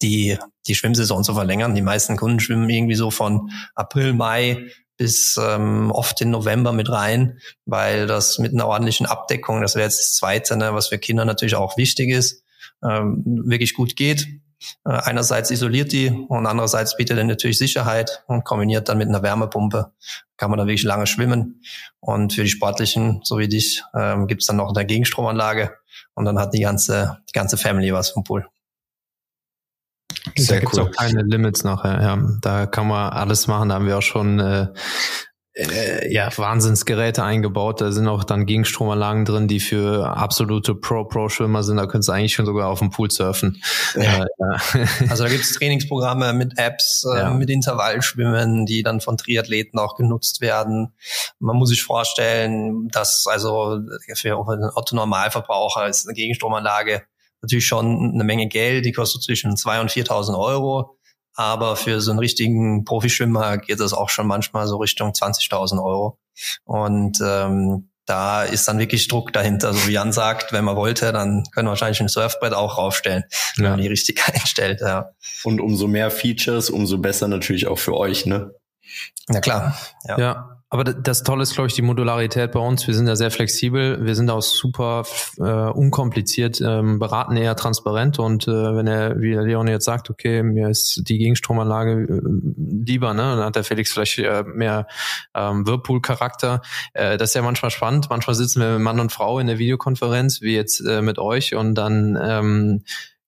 die 0.00 0.38
die 0.68 0.74
Schwimmsaison 0.76 1.24
zu 1.24 1.34
verlängern. 1.34 1.74
Die 1.74 1.82
meisten 1.82 2.16
Kunden 2.16 2.38
schwimmen 2.38 2.70
irgendwie 2.70 2.94
so 2.94 3.10
von 3.10 3.50
April, 3.74 4.12
Mai 4.12 4.68
bis 4.96 5.36
ähm, 5.42 5.90
oft 5.90 6.20
in 6.20 6.30
November 6.30 6.72
mit 6.72 6.88
rein, 6.88 7.40
weil 7.64 8.06
das 8.06 8.38
mit 8.38 8.52
einer 8.52 8.68
ordentlichen 8.68 9.06
Abdeckung, 9.06 9.60
das 9.60 9.74
wäre 9.74 9.86
jetzt 9.86 9.98
das 9.98 10.14
Zweite, 10.14 10.56
ne, 10.56 10.74
was 10.74 10.88
für 10.88 10.98
Kinder 10.98 11.24
natürlich 11.24 11.56
auch 11.56 11.76
wichtig 11.76 12.10
ist, 12.10 12.44
wirklich 12.82 13.74
gut 13.74 13.96
geht. 13.96 14.26
Äh, 14.84 14.90
einerseits 14.90 15.50
isoliert 15.50 15.92
die 15.92 16.10
und 16.10 16.46
andererseits 16.46 16.96
bietet 16.96 17.18
er 17.18 17.24
natürlich 17.24 17.58
Sicherheit 17.58 18.22
und 18.28 18.44
kombiniert 18.44 18.88
dann 18.88 18.98
mit 18.98 19.08
einer 19.08 19.22
Wärmepumpe 19.22 19.92
kann 20.42 20.50
man 20.50 20.58
da 20.58 20.66
wirklich 20.66 20.82
lange 20.82 21.06
schwimmen. 21.06 21.62
Und 22.00 22.32
für 22.32 22.42
die 22.42 22.48
Sportlichen, 22.48 23.20
so 23.22 23.38
wie 23.38 23.46
dich, 23.46 23.84
ähm, 23.94 24.26
gibt 24.26 24.42
es 24.42 24.48
dann 24.48 24.56
noch 24.56 24.74
eine 24.74 24.84
Gegenstromanlage 24.84 25.76
und 26.14 26.24
dann 26.24 26.36
hat 26.36 26.52
die 26.52 26.60
ganze, 26.60 27.18
die 27.28 27.32
ganze 27.32 27.56
Family 27.56 27.92
was 27.92 28.10
vom 28.10 28.24
Pool. 28.24 28.48
Sehr 30.36 30.56
da 30.56 30.60
gibt 30.60 30.74
cool. 30.74 30.80
auch 30.80 30.90
keine 30.90 31.22
Limits 31.22 31.62
nachher. 31.62 32.02
Ja, 32.02 32.18
da 32.40 32.66
kann 32.66 32.88
man 32.88 33.12
alles 33.12 33.46
machen. 33.46 33.68
Da 33.68 33.76
haben 33.76 33.86
wir 33.86 33.98
auch 33.98 34.02
schon 34.02 34.40
äh, 34.40 34.66
äh, 35.54 36.12
ja, 36.12 36.30
Wahnsinnsgeräte 36.36 37.22
eingebaut. 37.22 37.80
Da 37.80 37.92
sind 37.92 38.08
auch 38.08 38.24
dann 38.24 38.46
Gegenstromanlagen 38.46 39.24
drin, 39.24 39.48
die 39.48 39.60
für 39.60 40.16
absolute 40.16 40.74
Pro-Pro-Schwimmer 40.74 41.62
sind. 41.62 41.76
Da 41.76 41.86
könntest 41.86 42.08
du 42.08 42.12
eigentlich 42.12 42.34
schon 42.34 42.46
sogar 42.46 42.68
auf 42.68 42.78
dem 42.78 42.90
Pool 42.90 43.10
surfen. 43.10 43.62
Ja. 43.94 44.24
Äh, 44.24 44.26
ja. 44.38 44.86
Also 45.10 45.24
da 45.24 45.30
gibt 45.30 45.44
es 45.44 45.52
Trainingsprogramme 45.52 46.32
mit 46.32 46.58
Apps, 46.58 47.04
äh, 47.12 47.18
ja. 47.18 47.30
mit 47.30 47.50
Intervallschwimmen, 47.50 48.66
die 48.66 48.82
dann 48.82 49.00
von 49.00 49.16
Triathleten 49.16 49.78
auch 49.78 49.96
genutzt 49.96 50.40
werden. 50.40 50.94
Man 51.38 51.56
muss 51.56 51.68
sich 51.68 51.82
vorstellen, 51.82 52.88
dass 52.88 53.26
also 53.26 53.80
für 54.14 54.38
einen 54.48 54.70
Otto-Normalverbraucher 54.74 55.86
ist 55.88 56.06
eine 56.06 56.14
Gegenstromanlage 56.14 57.02
natürlich 57.42 57.66
schon 57.66 58.12
eine 58.14 58.24
Menge 58.24 58.46
Geld. 58.46 58.84
Die 58.86 58.92
kostet 58.92 59.22
zwischen 59.22 59.54
2.000 59.54 59.80
und 59.80 59.90
4.000 59.90 60.38
Euro. 60.38 60.96
Aber 61.34 61.76
für 61.76 62.00
so 62.00 62.10
einen 62.10 62.20
richtigen 62.20 62.84
Profischwimmer 62.84 63.58
geht 63.58 63.80
das 63.80 63.92
auch 63.92 64.08
schon 64.08 64.26
manchmal 64.26 64.66
so 64.66 64.76
Richtung 64.76 65.10
20.000 65.10 65.82
Euro. 65.82 66.18
Und 66.64 67.18
ähm, 67.24 67.88
da 68.04 68.42
ist 68.42 68.66
dann 68.66 68.78
wirklich 68.78 69.08
Druck 69.08 69.32
dahinter. 69.32 69.72
So 69.72 69.86
wie 69.86 69.92
Jan 69.92 70.12
sagt, 70.12 70.52
wenn 70.52 70.64
man 70.64 70.76
wollte, 70.76 71.12
dann 71.12 71.44
können 71.52 71.66
wir 71.68 71.70
wahrscheinlich 71.70 72.00
ein 72.00 72.08
Surfbrett 72.08 72.52
auch 72.52 72.76
raufstellen, 72.76 73.24
wenn 73.56 73.70
man 73.70 73.80
die 73.80 73.88
richtig 73.88 74.26
einstellt. 74.34 74.80
Ja. 74.80 75.12
Und 75.44 75.60
umso 75.60 75.86
mehr 75.86 76.10
Features, 76.10 76.68
umso 76.68 76.98
besser 76.98 77.28
natürlich 77.28 77.68
auch 77.68 77.78
für 77.78 77.96
euch, 77.96 78.26
ne? 78.26 78.54
Na 79.28 79.40
klar. 79.40 79.78
Ja. 80.06 80.18
ja. 80.18 80.61
Aber 80.72 80.84
das 80.84 81.22
Tolle 81.22 81.42
ist, 81.42 81.52
glaube 81.52 81.68
ich, 81.68 81.74
die 81.74 81.82
Modularität 81.82 82.52
bei 82.52 82.58
uns. 82.58 82.86
Wir 82.86 82.94
sind 82.94 83.04
da 83.04 83.14
sehr 83.14 83.30
flexibel. 83.30 84.06
Wir 84.06 84.14
sind 84.14 84.30
auch 84.30 84.40
super 84.40 85.02
äh, 85.36 85.42
unkompliziert, 85.42 86.62
ähm, 86.62 86.98
beraten 86.98 87.36
eher 87.36 87.54
transparent. 87.56 88.18
Und 88.18 88.48
äh, 88.48 88.50
wenn 88.50 88.86
er, 88.86 89.20
wie 89.20 89.34
Leon 89.34 89.68
jetzt 89.68 89.84
sagt, 89.84 90.08
okay, 90.08 90.42
mir 90.42 90.70
ist 90.70 91.02
die 91.06 91.18
Gegenstromanlage 91.18 92.04
äh, 92.04 92.20
lieber, 92.86 93.12
ne, 93.12 93.20
dann 93.20 93.44
hat 93.44 93.56
der 93.56 93.64
Felix 93.64 93.92
vielleicht 93.92 94.18
äh, 94.20 94.44
mehr 94.44 94.86
ähm, 95.34 95.66
Whirlpool-Charakter. 95.66 96.62
Äh, 96.94 97.18
das 97.18 97.32
ist 97.32 97.34
ja 97.34 97.42
manchmal 97.42 97.70
spannend. 97.70 98.08
Manchmal 98.08 98.34
sitzen 98.34 98.62
wir 98.62 98.70
mit 98.70 98.80
Mann 98.80 98.98
und 98.98 99.12
Frau 99.12 99.40
in 99.40 99.48
der 99.48 99.58
Videokonferenz, 99.58 100.40
wie 100.40 100.54
jetzt 100.54 100.80
äh, 100.80 101.02
mit 101.02 101.18
euch, 101.18 101.54
und 101.54 101.74
dann 101.74 102.18
ähm, 102.18 102.82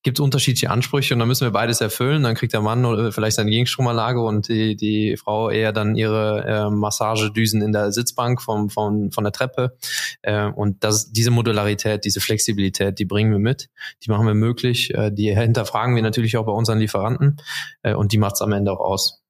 gibt 0.05 0.19
es 0.19 0.23
unterschiedliche 0.23 0.71
Ansprüche 0.71 1.15
und 1.15 1.19
dann 1.19 1.29
müssen 1.29 1.47
wir 1.47 1.51
beides 1.51 1.81
erfüllen. 1.81 2.23
Dann 2.23 2.35
kriegt 2.35 2.53
der 2.53 2.61
Mann 2.61 3.11
vielleicht 3.11 3.37
seine 3.37 3.51
Gegenstromanlage 3.51 4.21
und 4.21 4.49
die, 4.49 4.77
die 4.77 5.17
Frau 5.17 5.51
eher 5.51 5.73
dann 5.73 5.97
ihre 5.97 6.45
äh, 6.45 6.71
Massagedüsen 6.71 7.63
in 7.63 7.73
der 7.73 7.91
Sitzbank 7.91 8.43
vom, 8.43 8.69
vom, 8.69 9.11
von 9.11 9.25
der 9.25 9.33
Treppe. 9.33 9.77
Äh, 10.21 10.47
und 10.47 10.85
das, 10.85 11.11
diese 11.11 11.31
Modularität, 11.31 12.05
diese 12.05 12.21
Flexibilität, 12.21 12.99
die 12.99 13.07
bringen 13.07 13.33
wir 13.33 13.39
mit. 13.39 13.71
Die 14.05 14.11
machen 14.11 14.27
wir 14.27 14.35
möglich. 14.35 14.93
Äh, 14.95 15.11
die 15.11 15.35
hinterfragen 15.35 15.97
wir 15.97 16.03
natürlich 16.03 16.37
auch 16.37 16.45
bei 16.45 16.53
unseren 16.53 16.79
Lieferanten 16.79 17.39
äh, 17.83 17.95
und 17.95 18.13
die 18.13 18.19
macht 18.19 18.35
es 18.35 18.43
am 18.43 18.53
Ende 18.53 18.73
auch 18.73 18.81
aus. 18.81 19.23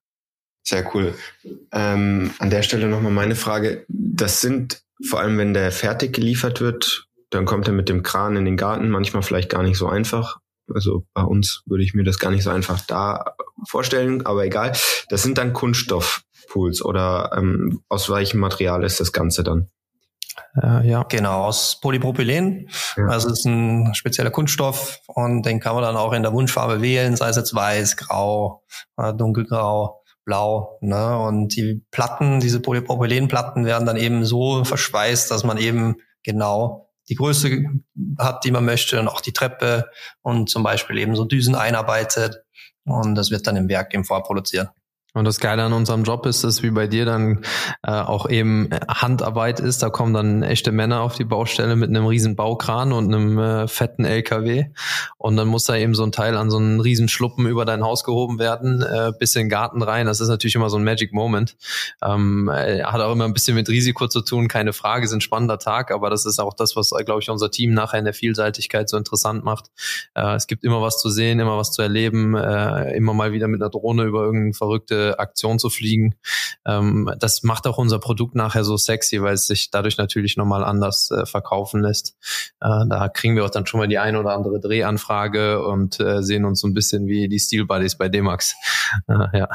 Sehr 0.67 0.93
cool. 0.95 1.15
Ähm, 1.73 2.33
an 2.41 2.51
der 2.51 2.63
Stelle 2.63 2.89
nochmal 2.89 3.13
meine 3.13 3.37
Frage. 3.37 3.85
Das 3.89 4.41
sind 4.41 4.83
vor 5.07 5.21
allem, 5.21 5.39
wenn 5.39 5.55
der 5.55 5.71
fertig 5.71 6.15
geliefert 6.15 6.61
wird, 6.61 7.07
dann 7.31 7.45
kommt 7.45 7.69
er 7.69 7.75
mit 7.75 7.89
dem 7.89 8.03
Kran 8.03 8.37
in 8.37 8.45
den 8.45 8.57
Garten, 8.57 8.89
manchmal 8.89 9.23
vielleicht 9.23 9.51
gar 9.51 9.63
nicht 9.63 9.77
so 9.77 9.87
einfach. 9.89 10.41
Also 10.73 11.07
bei 11.15 11.23
uns 11.23 11.63
würde 11.67 11.85
ich 11.85 11.95
mir 11.95 12.05
das 12.05 12.19
gar 12.19 12.31
nicht 12.31 12.45
so 12.45 12.51
einfach 12.51 12.81
da 12.81 13.35
vorstellen, 13.67 14.27
aber 14.27 14.45
egal. 14.45 14.73
Das 15.09 15.23
sind 15.23 15.39
dann 15.39 15.53
Kunststoffpools 15.53 16.83
oder 16.83 17.31
ähm, 17.37 17.83
aus 17.89 18.11
welchem 18.11 18.41
Material 18.41 18.85
ist 18.85 19.01
das 19.01 19.13
Ganze 19.13 19.43
dann? 19.43 19.71
Äh, 20.61 20.89
ja, 20.89 21.03
genau, 21.05 21.45
aus 21.45 21.81
Polypropylen. 21.81 22.69
Ja. 22.97 23.07
Also 23.07 23.29
es 23.29 23.41
ist 23.41 23.45
ein 23.47 23.95
spezieller 23.95 24.31
Kunststoff 24.31 25.01
und 25.07 25.45
den 25.45 25.61
kann 25.61 25.75
man 25.75 25.83
dann 25.83 25.97
auch 25.97 26.13
in 26.13 26.23
der 26.23 26.33
Wunschfarbe 26.33 26.81
wählen, 26.81 27.17
sei 27.17 27.29
es 27.29 27.37
jetzt 27.37 27.55
weiß, 27.55 27.97
grau, 27.97 28.63
äh, 28.97 29.13
dunkelgrau, 29.13 30.03
blau. 30.25 30.79
Ne? 30.81 31.19
Und 31.19 31.57
die 31.57 31.85
Platten, 31.91 32.41
diese 32.41 32.61
Polypropylenplatten 32.61 33.65
werden 33.65 33.87
dann 33.87 33.97
eben 33.97 34.25
so 34.25 34.65
verschweißt, 34.65 35.31
dass 35.31 35.45
man 35.45 35.59
eben 35.59 35.97
genau 36.23 36.89
die 37.09 37.15
Größe 37.15 37.65
hat, 38.19 38.45
die 38.45 38.51
man 38.51 38.65
möchte 38.65 38.99
und 38.99 39.09
auch 39.09 39.21
die 39.21 39.33
Treppe 39.33 39.91
und 40.23 40.49
zum 40.49 40.63
Beispiel 40.63 40.99
eben 40.99 41.17
so 41.17 41.25
Düsen 41.25 41.55
einarbeitet. 41.55 42.43
Und 42.85 43.15
das 43.15 43.31
wird 43.31 43.47
dann 43.47 43.57
im 43.57 43.69
Werk 43.69 43.95
eben 43.95 44.05
vorproduziert. 44.05 44.71
Und 45.15 45.25
das 45.25 45.39
Geile 45.39 45.63
an 45.63 45.73
unserem 45.73 46.03
Job 46.03 46.27
ist, 46.27 46.43
dass 46.43 46.65
wie 46.65 46.71
bei 46.71 46.89
dir 46.89 47.05
dann 47.05 47.45
äh, 47.85 47.93
auch 47.93 48.29
eben 48.29 48.69
Handarbeit 48.89 49.61
ist. 49.61 49.81
Da 49.81 49.89
kommen 49.89 50.13
dann 50.13 50.43
echte 50.43 50.73
Männer 50.73 51.03
auf 51.03 51.15
die 51.15 51.25
Baustelle 51.25 51.77
mit 51.77 51.89
einem 51.89 52.07
riesen 52.07 52.35
Baukran 52.35 52.93
und 52.93 53.15
einem 53.15 53.39
äh, 53.39 53.69
fetten 53.69 54.05
LKW. 54.05 54.67
Und 55.17 55.37
dann 55.37 55.47
muss 55.47 55.67
da 55.67 55.77
eben 55.77 55.95
so 55.95 56.03
ein 56.03 56.11
Teil 56.11 56.37
an 56.37 56.51
so 56.51 56.57
einen 56.57 56.81
riesen 56.81 57.07
Schluppen 57.09 57.47
über 57.47 57.65
dein 57.65 57.85
Haus 57.85 58.03
gehoben 58.03 58.41
werden, 58.41 58.83
äh, 58.83 59.13
bis 59.17 59.37
in 59.37 59.43
den 59.43 59.49
Garten 59.51 59.83
rein. 59.83 60.07
Das 60.07 60.21
ist 60.21 60.29
natürlich 60.29 60.57
immer 60.57 60.69
so 60.69 60.79
ein 60.79 60.85
Magic 60.85 61.13
Moment. 61.13 61.57
Ähm, 62.03 62.51
äh, 62.53 62.83
hat 62.83 63.01
auch 63.01 63.13
immer 63.13 63.25
ein 63.25 63.35
bisschen 63.35 63.55
mit 63.55 63.69
Risiko 63.69 64.09
zu 64.09 64.21
tun, 64.21 64.49
keine 64.49 64.73
Frage, 64.73 65.05
ist 65.05 65.13
ein 65.13 65.21
spannender 65.21 65.61
Tag, 65.61 65.93
aber 65.93 66.11
das 66.11 66.27
ist 66.27 66.41
auch 66.41 66.55
das, 66.55 66.75
was, 66.75 66.91
glaube 67.05 67.21
ich, 67.21 67.31
unser 67.31 67.53
Team 67.53 67.73
nachher 67.73 68.01
in 68.01 68.05
der 68.05 68.15
Vielseitigkeit 68.15 68.89
so 68.89 68.97
interessant 68.97 69.45
macht. 69.45 69.67
Äh, 70.17 70.35
es 70.35 70.49
gibt 70.49 70.65
immer 70.65 70.83
was 70.83 71.01
zu 71.01 71.09
sehen, 71.09 71.39
immer 71.39 71.57
was 71.57 71.71
zu 71.71 71.83
erleben, 71.83 72.35
äh, 72.35 72.97
immer 72.97 73.15
mal 73.15 73.31
wieder 73.31 73.47
mit 73.47 73.63
einer 73.63 73.71
Drohne 73.71 74.03
über 74.03 74.25
irgendeine 74.25 74.55
verrückte 74.55 75.04
Aktion 75.13 75.59
zu 75.59 75.71
fliegen. 75.71 76.17
Ähm, 76.67 77.11
das 77.19 77.43
macht 77.43 77.67
auch 77.67 77.79
unser 77.79 77.99
Produkt 77.99 78.35
nachher 78.35 78.65
so 78.65 78.77
sexy, 78.77 79.23
weil 79.23 79.35
es 79.35 79.47
sich 79.47 79.71
dadurch 79.71 79.99
natürlich 79.99 80.37
nochmal 80.37 80.65
anders 80.65 81.11
äh, 81.11 81.27
verkaufen 81.27 81.83
lässt. 81.83 82.17
Äh, 82.61 82.87
da 82.89 83.09
kriegen 83.09 83.37
wir 83.37 83.45
auch 83.45 83.51
dann 83.51 83.67
schon 83.67 83.81
mal 83.81 83.89
die 83.89 83.99
eine 83.99 84.19
oder 84.19 84.33
andere 84.33 84.61
Drehanfrage 84.61 85.65
und 85.65 86.01
äh, 86.01 86.23
sehen 86.23 86.45
uns 86.45 86.61
so 86.61 86.67
ein 86.67 86.75
bisschen 86.75 87.07
wie 87.07 87.29
die 87.29 87.39
Steel 87.39 87.67
Buddies 87.67 87.97
bei 87.97 88.09
D-Max. 88.09 88.55
Äh, 89.09 89.39
ja 89.39 89.49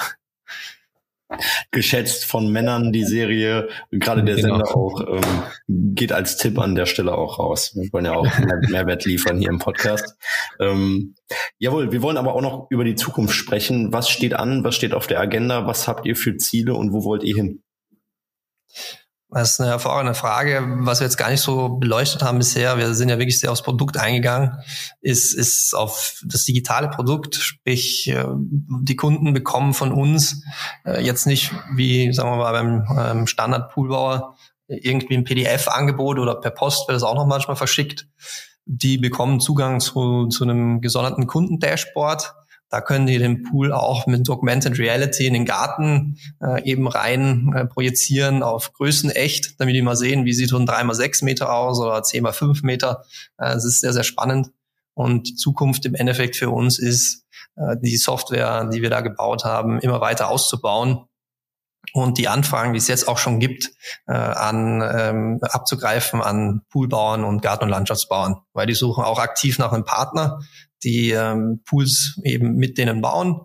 geschätzt 1.71 2.25
von 2.25 2.51
Männern, 2.51 2.91
die 2.91 3.03
Serie, 3.03 3.69
gerade 3.91 4.23
der 4.23 4.35
genau. 4.35 4.55
Sender 4.55 4.75
auch, 4.75 5.01
ähm, 5.07 5.43
geht 5.67 6.11
als 6.11 6.37
Tipp 6.37 6.57
an 6.59 6.75
der 6.75 6.85
Stelle 6.85 7.15
auch 7.15 7.39
raus. 7.39 7.73
Wir 7.75 7.91
wollen 7.93 8.05
ja 8.05 8.13
auch 8.13 8.27
Mehrwert 8.69 9.05
liefern 9.05 9.37
hier 9.37 9.49
im 9.49 9.59
Podcast. 9.59 10.17
Ähm, 10.59 11.15
jawohl, 11.57 11.91
wir 11.91 12.01
wollen 12.01 12.17
aber 12.17 12.33
auch 12.33 12.41
noch 12.41 12.67
über 12.69 12.83
die 12.83 12.95
Zukunft 12.95 13.35
sprechen. 13.35 13.93
Was 13.93 14.09
steht 14.09 14.33
an? 14.33 14.63
Was 14.63 14.75
steht 14.75 14.93
auf 14.93 15.07
der 15.07 15.19
Agenda? 15.19 15.67
Was 15.67 15.87
habt 15.87 16.05
ihr 16.05 16.15
für 16.15 16.37
Ziele 16.37 16.73
und 16.73 16.93
wo 16.93 17.03
wollt 17.03 17.23
ihr 17.23 17.35
hin? 17.35 17.63
Das 19.31 19.51
ist 19.51 19.59
eine 19.59 19.69
hervorragende 19.69 20.15
Frage. 20.15 20.65
Was 20.79 21.01
wir 21.01 21.05
jetzt 21.05 21.17
gar 21.17 21.29
nicht 21.29 21.41
so 21.41 21.69
beleuchtet 21.69 22.23
haben 22.23 22.39
bisher, 22.39 22.77
wir 22.77 22.95
sind 22.95 23.09
ja 23.09 23.19
wirklich 23.19 23.39
sehr 23.39 23.51
aufs 23.51 23.61
Produkt 23.61 23.95
eingegangen, 23.97 24.57
ist, 25.01 25.33
ist 25.33 25.75
auf 25.75 26.21
das 26.25 26.45
digitale 26.45 26.89
Produkt, 26.89 27.35
sprich 27.35 28.07
äh, 28.07 28.25
die 28.27 28.95
Kunden 28.95 29.33
bekommen 29.33 29.75
von 29.75 29.91
uns 29.91 30.43
äh, 30.83 31.03
jetzt 31.03 31.27
nicht 31.27 31.53
wie, 31.75 32.11
sagen 32.11 32.31
wir 32.31 32.37
mal, 32.37 32.51
beim 32.53 32.87
ähm, 32.97 33.27
Standard-Poolbauer 33.27 34.35
irgendwie 34.67 35.17
ein 35.17 35.25
PDF-Angebot 35.25 36.17
oder 36.17 36.35
per 36.35 36.51
Post 36.51 36.87
wird 36.87 36.95
das 36.95 37.03
auch 37.03 37.15
noch 37.15 37.27
manchmal 37.27 37.55
verschickt. 37.55 38.07
Die 38.65 38.97
bekommen 38.97 39.39
Zugang 39.39 39.79
zu, 39.79 40.27
zu 40.27 40.43
einem 40.43 40.81
gesonderten 40.81 41.27
Kundendashboard, 41.27 42.33
da 42.69 42.81
können 42.81 43.07
die 43.07 43.17
den 43.17 43.43
Pool 43.43 43.73
auch 43.73 44.05
mit 44.05 44.29
Augmented 44.29 44.77
Reality 44.77 45.25
in 45.25 45.33
den 45.33 45.45
Garten 45.45 46.17
äh, 46.41 46.63
eben 46.63 46.87
rein 46.87 47.51
äh, 47.55 47.65
projizieren 47.65 48.43
auf 48.43 48.73
Größen 48.73 49.09
echt, 49.09 49.59
damit 49.59 49.75
die 49.75 49.81
mal 49.81 49.95
sehen, 49.95 50.25
wie 50.25 50.33
sieht 50.33 50.49
so 50.49 50.57
ein 50.57 50.67
3x6 50.67 51.25
Meter 51.25 51.53
aus 51.53 51.79
oder 51.79 51.97
10x5 51.99 52.65
Meter. 52.65 53.03
Äh, 53.37 53.53
das 53.53 53.65
ist 53.65 53.81
sehr, 53.81 53.93
sehr 53.93 54.03
spannend. 54.03 54.51
Und 54.93 55.29
die 55.29 55.35
Zukunft 55.35 55.85
im 55.85 55.95
Endeffekt 55.95 56.35
für 56.35 56.49
uns 56.49 56.77
ist, 56.77 57.25
äh, 57.55 57.75
die 57.81 57.97
Software, 57.97 58.69
die 58.71 58.81
wir 58.81 58.89
da 58.89 59.01
gebaut 59.01 59.45
haben, 59.45 59.79
immer 59.79 60.01
weiter 60.01 60.29
auszubauen 60.29 61.05
und 61.93 62.17
die 62.17 62.27
Anfragen, 62.27 62.73
die 62.73 62.77
es 62.77 62.87
jetzt 62.87 63.07
auch 63.07 63.17
schon 63.17 63.39
gibt, 63.39 63.71
äh, 64.07 64.13
an 64.13 64.81
ähm, 64.81 65.39
abzugreifen 65.41 66.21
an 66.21 66.61
Poolbauern 66.69 67.23
und 67.23 67.41
Garten- 67.41 67.63
und 67.63 67.69
Landschaftsbauern, 67.69 68.35
weil 68.53 68.67
die 68.67 68.75
suchen 68.75 69.03
auch 69.03 69.19
aktiv 69.19 69.57
nach 69.57 69.71
einem 69.71 69.85
Partner, 69.85 70.39
die 70.83 71.11
ähm, 71.11 71.61
Pools 71.65 72.19
eben 72.23 72.55
mit 72.55 72.77
denen 72.77 73.01
bauen. 73.01 73.41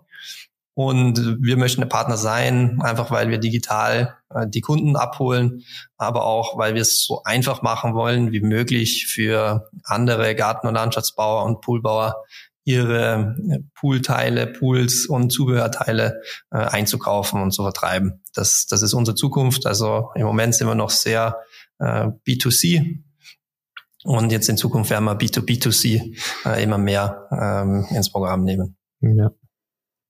Und 0.77 1.37
wir 1.41 1.55
möchten 1.55 1.81
ein 1.81 1.89
Partner 1.89 2.17
sein, 2.17 2.81
einfach 2.81 3.09
weil 3.09 3.29
wir 3.29 3.37
digital 3.37 4.17
äh, 4.29 4.45
die 4.45 4.59
Kunden 4.59 4.97
abholen, 4.97 5.63
aber 5.97 6.25
auch 6.25 6.57
weil 6.57 6.73
wir 6.73 6.81
es 6.81 7.05
so 7.05 7.23
einfach 7.23 7.61
machen 7.61 7.93
wollen 7.93 8.33
wie 8.33 8.41
möglich 8.41 9.07
für 9.07 9.69
andere 9.85 10.35
Garten- 10.35 10.67
und 10.67 10.73
Landschaftsbauer 10.73 11.45
und 11.45 11.61
Poolbauer, 11.61 12.25
ihre 12.65 13.37
äh, 13.49 13.59
Poolteile, 13.73 14.47
Pools 14.47 15.05
und 15.05 15.31
Zubehörteile 15.31 16.21
äh, 16.51 16.57
einzukaufen 16.57 17.41
und 17.41 17.51
zu 17.51 17.63
vertreiben. 17.63 18.21
Das, 18.33 18.65
das 18.65 18.81
ist 18.81 18.93
unsere 18.93 19.15
Zukunft. 19.15 19.65
Also 19.65 20.09
im 20.15 20.25
Moment 20.25 20.55
sind 20.55 20.67
wir 20.67 20.75
noch 20.75 20.89
sehr 20.89 21.37
äh, 21.79 22.07
B2C 22.27 23.04
und 24.05 24.31
jetzt 24.31 24.49
in 24.49 24.57
Zukunft 24.57 24.91
werden 24.91 25.05
wir 25.05 25.17
B2B2C 25.17 26.15
äh, 26.45 26.63
immer 26.63 26.77
mehr 26.77 27.27
ähm, 27.31 27.87
ins 27.89 28.11
Programm 28.11 28.43
nehmen. 28.43 28.77
Ja. 29.01 29.31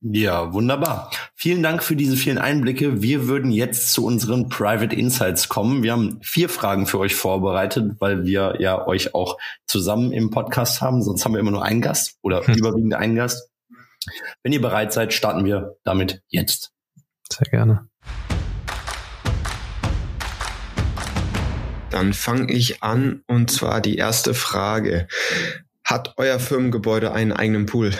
Ja, 0.01 0.53
wunderbar. 0.53 1.09
Vielen 1.33 1.63
Dank 1.63 1.81
für 1.81 1.95
diese 1.95 2.17
vielen 2.17 2.37
Einblicke. 2.37 3.01
Wir 3.01 3.27
würden 3.27 3.51
jetzt 3.51 3.93
zu 3.93 4.05
unseren 4.05 4.49
Private 4.49 4.95
Insights 4.95 5.47
kommen. 5.47 5.81
Wir 5.81 5.93
haben 5.93 6.19
vier 6.21 6.49
Fragen 6.49 6.85
für 6.85 6.99
euch 6.99 7.15
vorbereitet, 7.15 7.95
weil 7.99 8.25
wir 8.25 8.57
ja 8.59 8.85
euch 8.85 9.15
auch 9.15 9.37
zusammen 9.65 10.11
im 10.11 10.29
Podcast 10.29 10.81
haben. 10.81 11.01
Sonst 11.01 11.23
haben 11.23 11.33
wir 11.33 11.39
immer 11.39 11.51
nur 11.51 11.63
einen 11.63 11.81
Gast 11.81 12.19
oder 12.21 12.45
hm. 12.45 12.53
überwiegend 12.55 12.93
einen 12.93 13.15
Gast. 13.15 13.49
Wenn 14.43 14.51
ihr 14.51 14.61
bereit 14.61 14.91
seid, 14.91 15.13
starten 15.13 15.45
wir 15.45 15.77
damit 15.83 16.21
jetzt. 16.27 16.73
Sehr 17.31 17.49
gerne. 17.49 17.87
Dann 21.89 22.13
fange 22.13 22.51
ich 22.51 22.83
an 22.83 23.21
und 23.27 23.51
zwar 23.51 23.81
die 23.81 23.97
erste 23.97 24.33
Frage. 24.33 25.07
Hat 25.83 26.15
euer 26.17 26.39
Firmengebäude 26.39 27.11
einen 27.11 27.31
eigenen 27.31 27.67
Pool? 27.67 27.91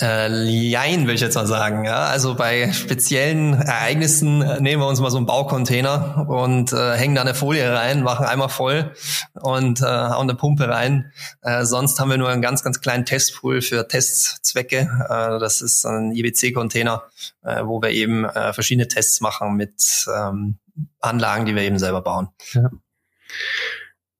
Äh, 0.00 0.44
jein, 0.44 1.08
will 1.08 1.16
ich 1.16 1.20
jetzt 1.20 1.34
mal 1.34 1.46
sagen. 1.46 1.84
Ja, 1.84 2.06
also 2.06 2.36
bei 2.36 2.72
speziellen 2.72 3.54
Ereignissen 3.54 4.38
nehmen 4.62 4.80
wir 4.80 4.86
uns 4.86 5.00
mal 5.00 5.10
so 5.10 5.16
einen 5.16 5.26
Baucontainer 5.26 6.24
und 6.28 6.72
äh, 6.72 6.96
hängen 6.96 7.16
da 7.16 7.22
eine 7.22 7.34
Folie 7.34 7.72
rein, 7.72 8.04
machen 8.04 8.24
einmal 8.24 8.48
voll 8.48 8.92
und 9.34 9.80
äh, 9.80 9.84
hauen 9.84 10.30
eine 10.30 10.36
Pumpe 10.36 10.68
rein. 10.68 11.12
Äh, 11.42 11.64
sonst 11.64 11.98
haben 11.98 12.10
wir 12.10 12.16
nur 12.16 12.28
einen 12.28 12.42
ganz, 12.42 12.62
ganz 12.62 12.80
kleinen 12.80 13.06
Testpool 13.06 13.60
für 13.60 13.88
Testzwecke. 13.88 14.88
Äh, 15.08 15.40
das 15.40 15.62
ist 15.62 15.84
ein 15.84 16.12
IBC-Container, 16.12 17.02
äh, 17.42 17.64
wo 17.64 17.82
wir 17.82 17.90
eben 17.90 18.24
äh, 18.24 18.52
verschiedene 18.52 18.86
Tests 18.86 19.20
machen 19.20 19.56
mit 19.56 20.06
ähm, 20.16 20.58
Anlagen, 21.00 21.44
die 21.44 21.56
wir 21.56 21.62
eben 21.62 21.78
selber 21.80 22.02
bauen. 22.02 22.28
Ja. 22.52 22.70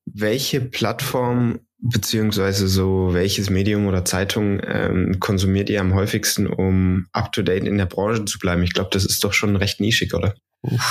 Welche 0.06 0.60
Plattform 0.60 1.60
beziehungsweise 1.80 2.66
so 2.66 3.10
welches 3.12 3.50
Medium 3.50 3.86
oder 3.86 4.04
Zeitung 4.04 4.60
ähm, 4.66 5.20
konsumiert 5.20 5.70
ihr 5.70 5.80
am 5.80 5.94
häufigsten, 5.94 6.46
um 6.46 7.06
up 7.12 7.32
to 7.32 7.42
date 7.42 7.64
in 7.64 7.78
der 7.78 7.86
Branche 7.86 8.24
zu 8.24 8.38
bleiben? 8.38 8.62
Ich 8.62 8.72
glaube, 8.72 8.90
das 8.92 9.04
ist 9.04 9.22
doch 9.22 9.32
schon 9.32 9.54
recht 9.56 9.80
nischig, 9.80 10.14
oder? 10.14 10.34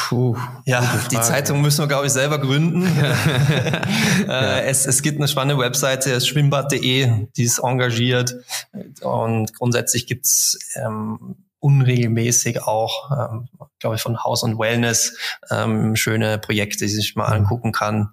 Puh, 0.08 0.38
ja, 0.66 1.06
die 1.12 1.20
Zeitung 1.20 1.62
müssen 1.62 1.82
wir, 1.82 1.88
glaube 1.88 2.06
ich, 2.06 2.14
selber 2.14 2.40
gründen. 2.40 2.84
äh, 4.30 4.62
es, 4.62 4.86
es 4.86 5.02
gibt 5.02 5.18
eine 5.18 5.28
spannende 5.28 5.62
Webseite, 5.62 6.22
schwimmbad.de, 6.22 7.28
die 7.36 7.44
ist 7.44 7.60
engagiert 7.60 8.36
und 9.02 9.54
grundsätzlich 9.54 10.08
gibt's 10.08 10.58
ähm, 10.76 11.47
unregelmäßig 11.60 12.64
auch, 12.64 13.12
ähm, 13.12 13.48
glaube 13.80 13.96
ich, 13.96 14.02
von 14.02 14.24
Haus 14.24 14.44
und 14.44 14.60
Wellness 14.60 15.18
ähm, 15.50 15.96
schöne 15.96 16.38
Projekte, 16.38 16.86
die 16.86 16.92
sich 16.92 17.16
mal 17.16 17.28
mhm. 17.28 17.46
angucken 17.46 17.72
kann. 17.72 18.10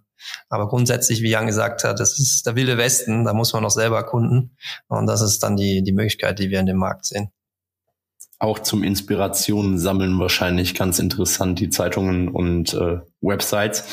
Aber 0.48 0.68
grundsätzlich, 0.68 1.22
wie 1.22 1.30
Jan 1.30 1.46
gesagt 1.46 1.84
hat, 1.84 2.00
das 2.00 2.18
ist 2.18 2.46
der 2.46 2.56
wilde 2.56 2.78
Westen, 2.78 3.24
da 3.24 3.34
muss 3.34 3.52
man 3.52 3.62
noch 3.62 3.70
selber 3.70 3.96
erkunden. 3.96 4.56
Und 4.88 5.06
das 5.06 5.20
ist 5.20 5.42
dann 5.42 5.56
die, 5.56 5.82
die 5.82 5.92
Möglichkeit, 5.92 6.38
die 6.38 6.50
wir 6.50 6.60
in 6.60 6.66
dem 6.66 6.78
Markt 6.78 7.04
sehen. 7.04 7.30
Auch 8.38 8.58
zum 8.58 8.82
Inspirationen 8.82 9.78
sammeln 9.78 10.18
wahrscheinlich 10.18 10.74
ganz 10.74 10.98
interessant, 10.98 11.60
die 11.60 11.70
Zeitungen 11.70 12.28
und 12.28 12.74
äh, 12.74 12.98
Websites. 13.20 13.84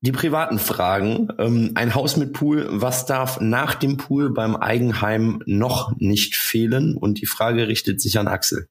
Die 0.00 0.12
privaten 0.12 0.58
Fragen. 0.58 1.28
Ähm, 1.38 1.72
ein 1.74 1.94
Haus 1.94 2.16
mit 2.16 2.32
Pool, 2.32 2.68
was 2.70 3.06
darf 3.06 3.40
nach 3.40 3.74
dem 3.74 3.96
Pool 3.96 4.32
beim 4.32 4.54
Eigenheim 4.54 5.42
noch 5.46 5.92
nicht 5.96 6.36
fehlen? 6.36 6.96
Und 6.96 7.20
die 7.20 7.26
Frage 7.26 7.66
richtet 7.66 8.00
sich 8.00 8.18
an 8.18 8.28
Axel. 8.28 8.68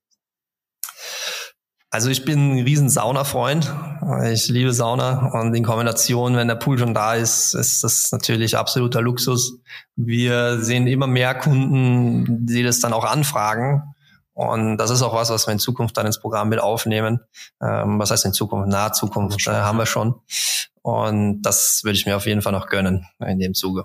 Also 1.89 2.09
ich 2.09 2.25
bin 2.25 2.57
ein 2.57 2.63
riesen 2.63 2.89
Sauna-Freund. 2.89 3.73
Ich 4.31 4.49
liebe 4.49 4.73
Sauna 4.73 5.31
und 5.39 5.53
in 5.53 5.63
Kombination, 5.63 6.35
wenn 6.35 6.47
der 6.47 6.55
Pool 6.55 6.77
schon 6.77 6.93
da 6.93 7.15
ist, 7.15 7.53
ist 7.53 7.83
das 7.83 8.11
natürlich 8.11 8.57
absoluter 8.57 9.01
Luxus. 9.01 9.59
Wir 9.95 10.61
sehen 10.61 10.87
immer 10.87 11.07
mehr 11.07 11.33
Kunden, 11.33 12.45
die 12.45 12.63
das 12.63 12.81
dann 12.81 12.93
auch 12.93 13.05
anfragen. 13.05 13.83
Und 14.33 14.77
das 14.77 14.91
ist 14.91 15.01
auch 15.01 15.15
was, 15.15 15.29
was 15.29 15.47
wir 15.47 15.53
in 15.53 15.59
Zukunft 15.59 15.97
dann 15.97 16.05
ins 16.05 16.19
Programm 16.19 16.49
mit 16.49 16.59
aufnehmen. 16.59 17.21
Ähm, 17.61 17.99
was 17.99 18.11
heißt 18.11 18.25
in 18.25 18.33
Zukunft? 18.33 18.69
Nahe 18.69 18.91
Zukunft 18.91 19.47
äh, 19.47 19.51
haben 19.51 19.77
wir 19.77 19.87
schon. 19.87 20.15
Und 20.87 21.41
das 21.41 21.81
würde 21.83 21.97
ich 21.97 22.05
mir 22.05 22.15
auf 22.15 22.27
jeden 22.27 22.41
Fall 22.41 22.53
noch 22.53 22.69
gönnen 22.69 23.05
in 23.19 23.39
dem 23.39 23.53
Zuge. 23.53 23.83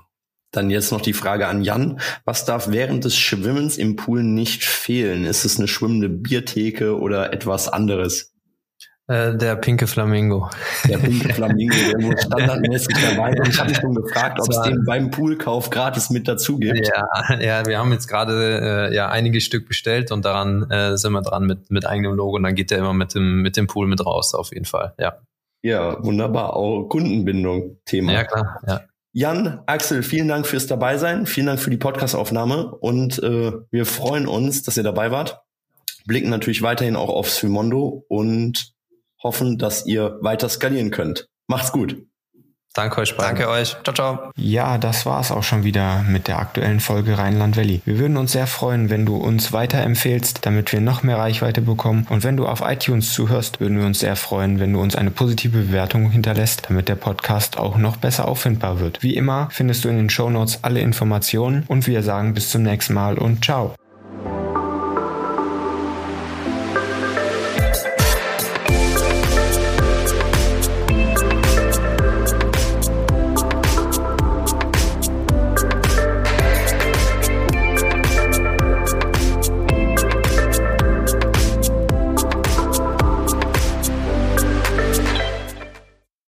Dann 0.53 0.71
jetzt 0.71 0.93
noch 0.93 1.01
die 1.01 1.15
Frage 1.15 1.49
an 1.49 1.65
Jan. 1.65 1.99
Was 2.25 2.45
darf 2.45 2.71
während 2.71 3.03
des 3.05 3.17
Schwimmens 3.17 3.77
im 3.77 3.97
Pool 3.97 4.23
nicht 4.23 4.63
fehlen? 4.63 5.25
Ist 5.25 5.45
es 5.45 5.59
eine 5.59 5.67
schwimmende 5.67 6.09
Biertheke 6.09 6.97
oder 6.97 7.33
etwas 7.33 7.69
anderes? 7.69 8.33
Äh, 9.09 9.37
der 9.37 9.57
pinke 9.57 9.89
Flamingo. 9.89 10.49
Der 10.89 10.99
pinke 10.99 11.35
Flamingo, 11.35 11.75
der 11.91 12.01
muss 12.07 12.23
standardmäßig 12.23 12.97
dabei 13.03 13.35
sein. 13.37 13.51
Ich 13.51 13.59
habe 13.59 13.75
schon 13.75 13.95
gefragt, 13.97 14.39
ob 14.41 14.49
es 14.49 14.61
den 14.63 14.85
beim 14.87 15.11
Poolkauf 15.11 15.71
gratis 15.71 16.09
mit 16.11 16.29
dazu 16.29 16.61
gibt. 16.61 16.87
Ja, 16.87 17.41
ja 17.41 17.67
wir 17.67 17.81
haben 17.81 17.91
jetzt 17.91 18.07
gerade 18.07 18.91
äh, 18.93 18.95
ja 18.95 19.09
einige 19.09 19.41
Stück 19.41 19.67
bestellt 19.67 20.13
und 20.13 20.25
daran 20.25 20.71
äh, 20.71 20.97
sind 20.97 21.11
wir 21.11 21.23
dran 21.23 21.47
mit, 21.47 21.69
mit 21.69 21.85
eigenem 21.85 22.15
Logo 22.15 22.37
und 22.37 22.45
dann 22.45 22.55
geht 22.55 22.71
der 22.71 22.79
immer 22.79 22.95
mit 22.95 23.17
dem, 23.17 23.43
mit 23.43 23.57
dem 23.57 23.67
Pool 23.67 23.89
mit 23.89 24.07
raus, 24.07 24.35
auf 24.35 24.53
jeden 24.53 24.67
Fall. 24.67 24.95
Ja. 25.01 25.17
Ja, 25.63 26.03
wunderbar. 26.05 26.57
Auch 26.57 26.89
Kundenbindung 26.89 27.79
Thema. 27.85 28.13
Ja, 28.13 28.25
klar. 28.25 28.61
Ja. 28.67 28.81
Jan, 29.15 29.61
Axel, 29.67 30.03
vielen 30.03 30.29
Dank 30.29 30.47
fürs 30.47 30.67
Dabeisein, 30.67 31.27
vielen 31.27 31.47
Dank 31.47 31.61
für 31.61 31.71
die 31.71 31.77
Podcastaufnahme 31.77 32.75
und 32.75 33.23
äh, 33.23 33.53
wir 33.71 33.85
freuen 33.85 34.27
uns, 34.27 34.63
dass 34.63 34.79
ihr 34.79 34.83
dabei 34.83 35.11
wart. 35.11 35.43
Blicken 36.07 36.31
natürlich 36.31 36.63
weiterhin 36.63 36.97
auch 36.97 37.11
aufs 37.11 37.37
Fimondo 37.37 38.05
und 38.09 38.73
hoffen, 39.23 39.59
dass 39.59 39.87
ihr 39.87 40.19
weiter 40.23 40.49
skalieren 40.49 40.91
könnt. 40.91 41.29
Macht's 41.47 41.73
gut. 41.73 42.03
Danke 42.75 43.01
euch 43.03 43.17
beiden. 43.17 43.37
Danke 43.37 43.51
euch. 43.51 43.77
Ciao, 43.85 43.95
ciao. 43.95 44.33
Ja, 44.37 44.79
das 44.79 45.05
war's 45.05 45.31
auch 45.31 45.43
schon 45.43 45.65
wieder 45.65 46.03
mit 46.09 46.29
der 46.29 46.39
aktuellen 46.39 46.81
Folge 46.81 47.19
Rheinland 47.19 47.57
Valley. 47.57 47.83
Wir 47.85 47.99
würden 47.99 48.17
uns 48.17 48.33
sehr 48.33 48.47
freuen, 48.47 48.89
wenn 48.89 49.05
du 49.05 49.17
uns 49.17 49.53
weiterempfehlst, 49.53 50.47
damit 50.47 50.73
wir 50.73 50.81
noch 50.81 51.03
mehr 51.03 51.19
Reichweite 51.19 51.61
bekommen. 51.61 52.07
Und 52.09 52.25
wenn 52.25 52.37
du 52.37 52.47
auf 52.47 52.63
iTunes 52.63 53.13
zuhörst, 53.13 53.61
würden 53.61 53.79
wir 53.79 53.87
uns 53.87 54.01
sehr 54.01 54.17
freuen, 54.17 54.59
wenn 54.59 54.73
du 54.73 54.81
uns 54.81 54.97
eine 54.97 55.11
positive 55.11 55.59
Bewertung 55.59 56.11
hinterlässt, 56.11 56.63
damit 56.69 56.89
der 56.89 56.97
Podcast 56.97 57.59
auch 57.59 57.77
noch 57.77 57.97
besser 57.97 58.27
auffindbar 58.27 58.81
wird. 58.81 59.03
Wie 59.03 59.17
immer 59.17 59.49
findest 59.51 59.85
du 59.85 59.89
in 59.89 59.97
den 59.97 60.11
Show 60.11 60.31
Notes 60.31 60.61
alle 60.63 60.81
Informationen 60.81 61.65
und 61.69 61.87
wir 61.87 62.03
sagen 62.03 62.33
bis 62.33 62.49
zum 62.49 62.63
nächsten 62.63 62.95
Mal 62.95 63.19
und 63.19 63.45
ciao. 63.45 63.75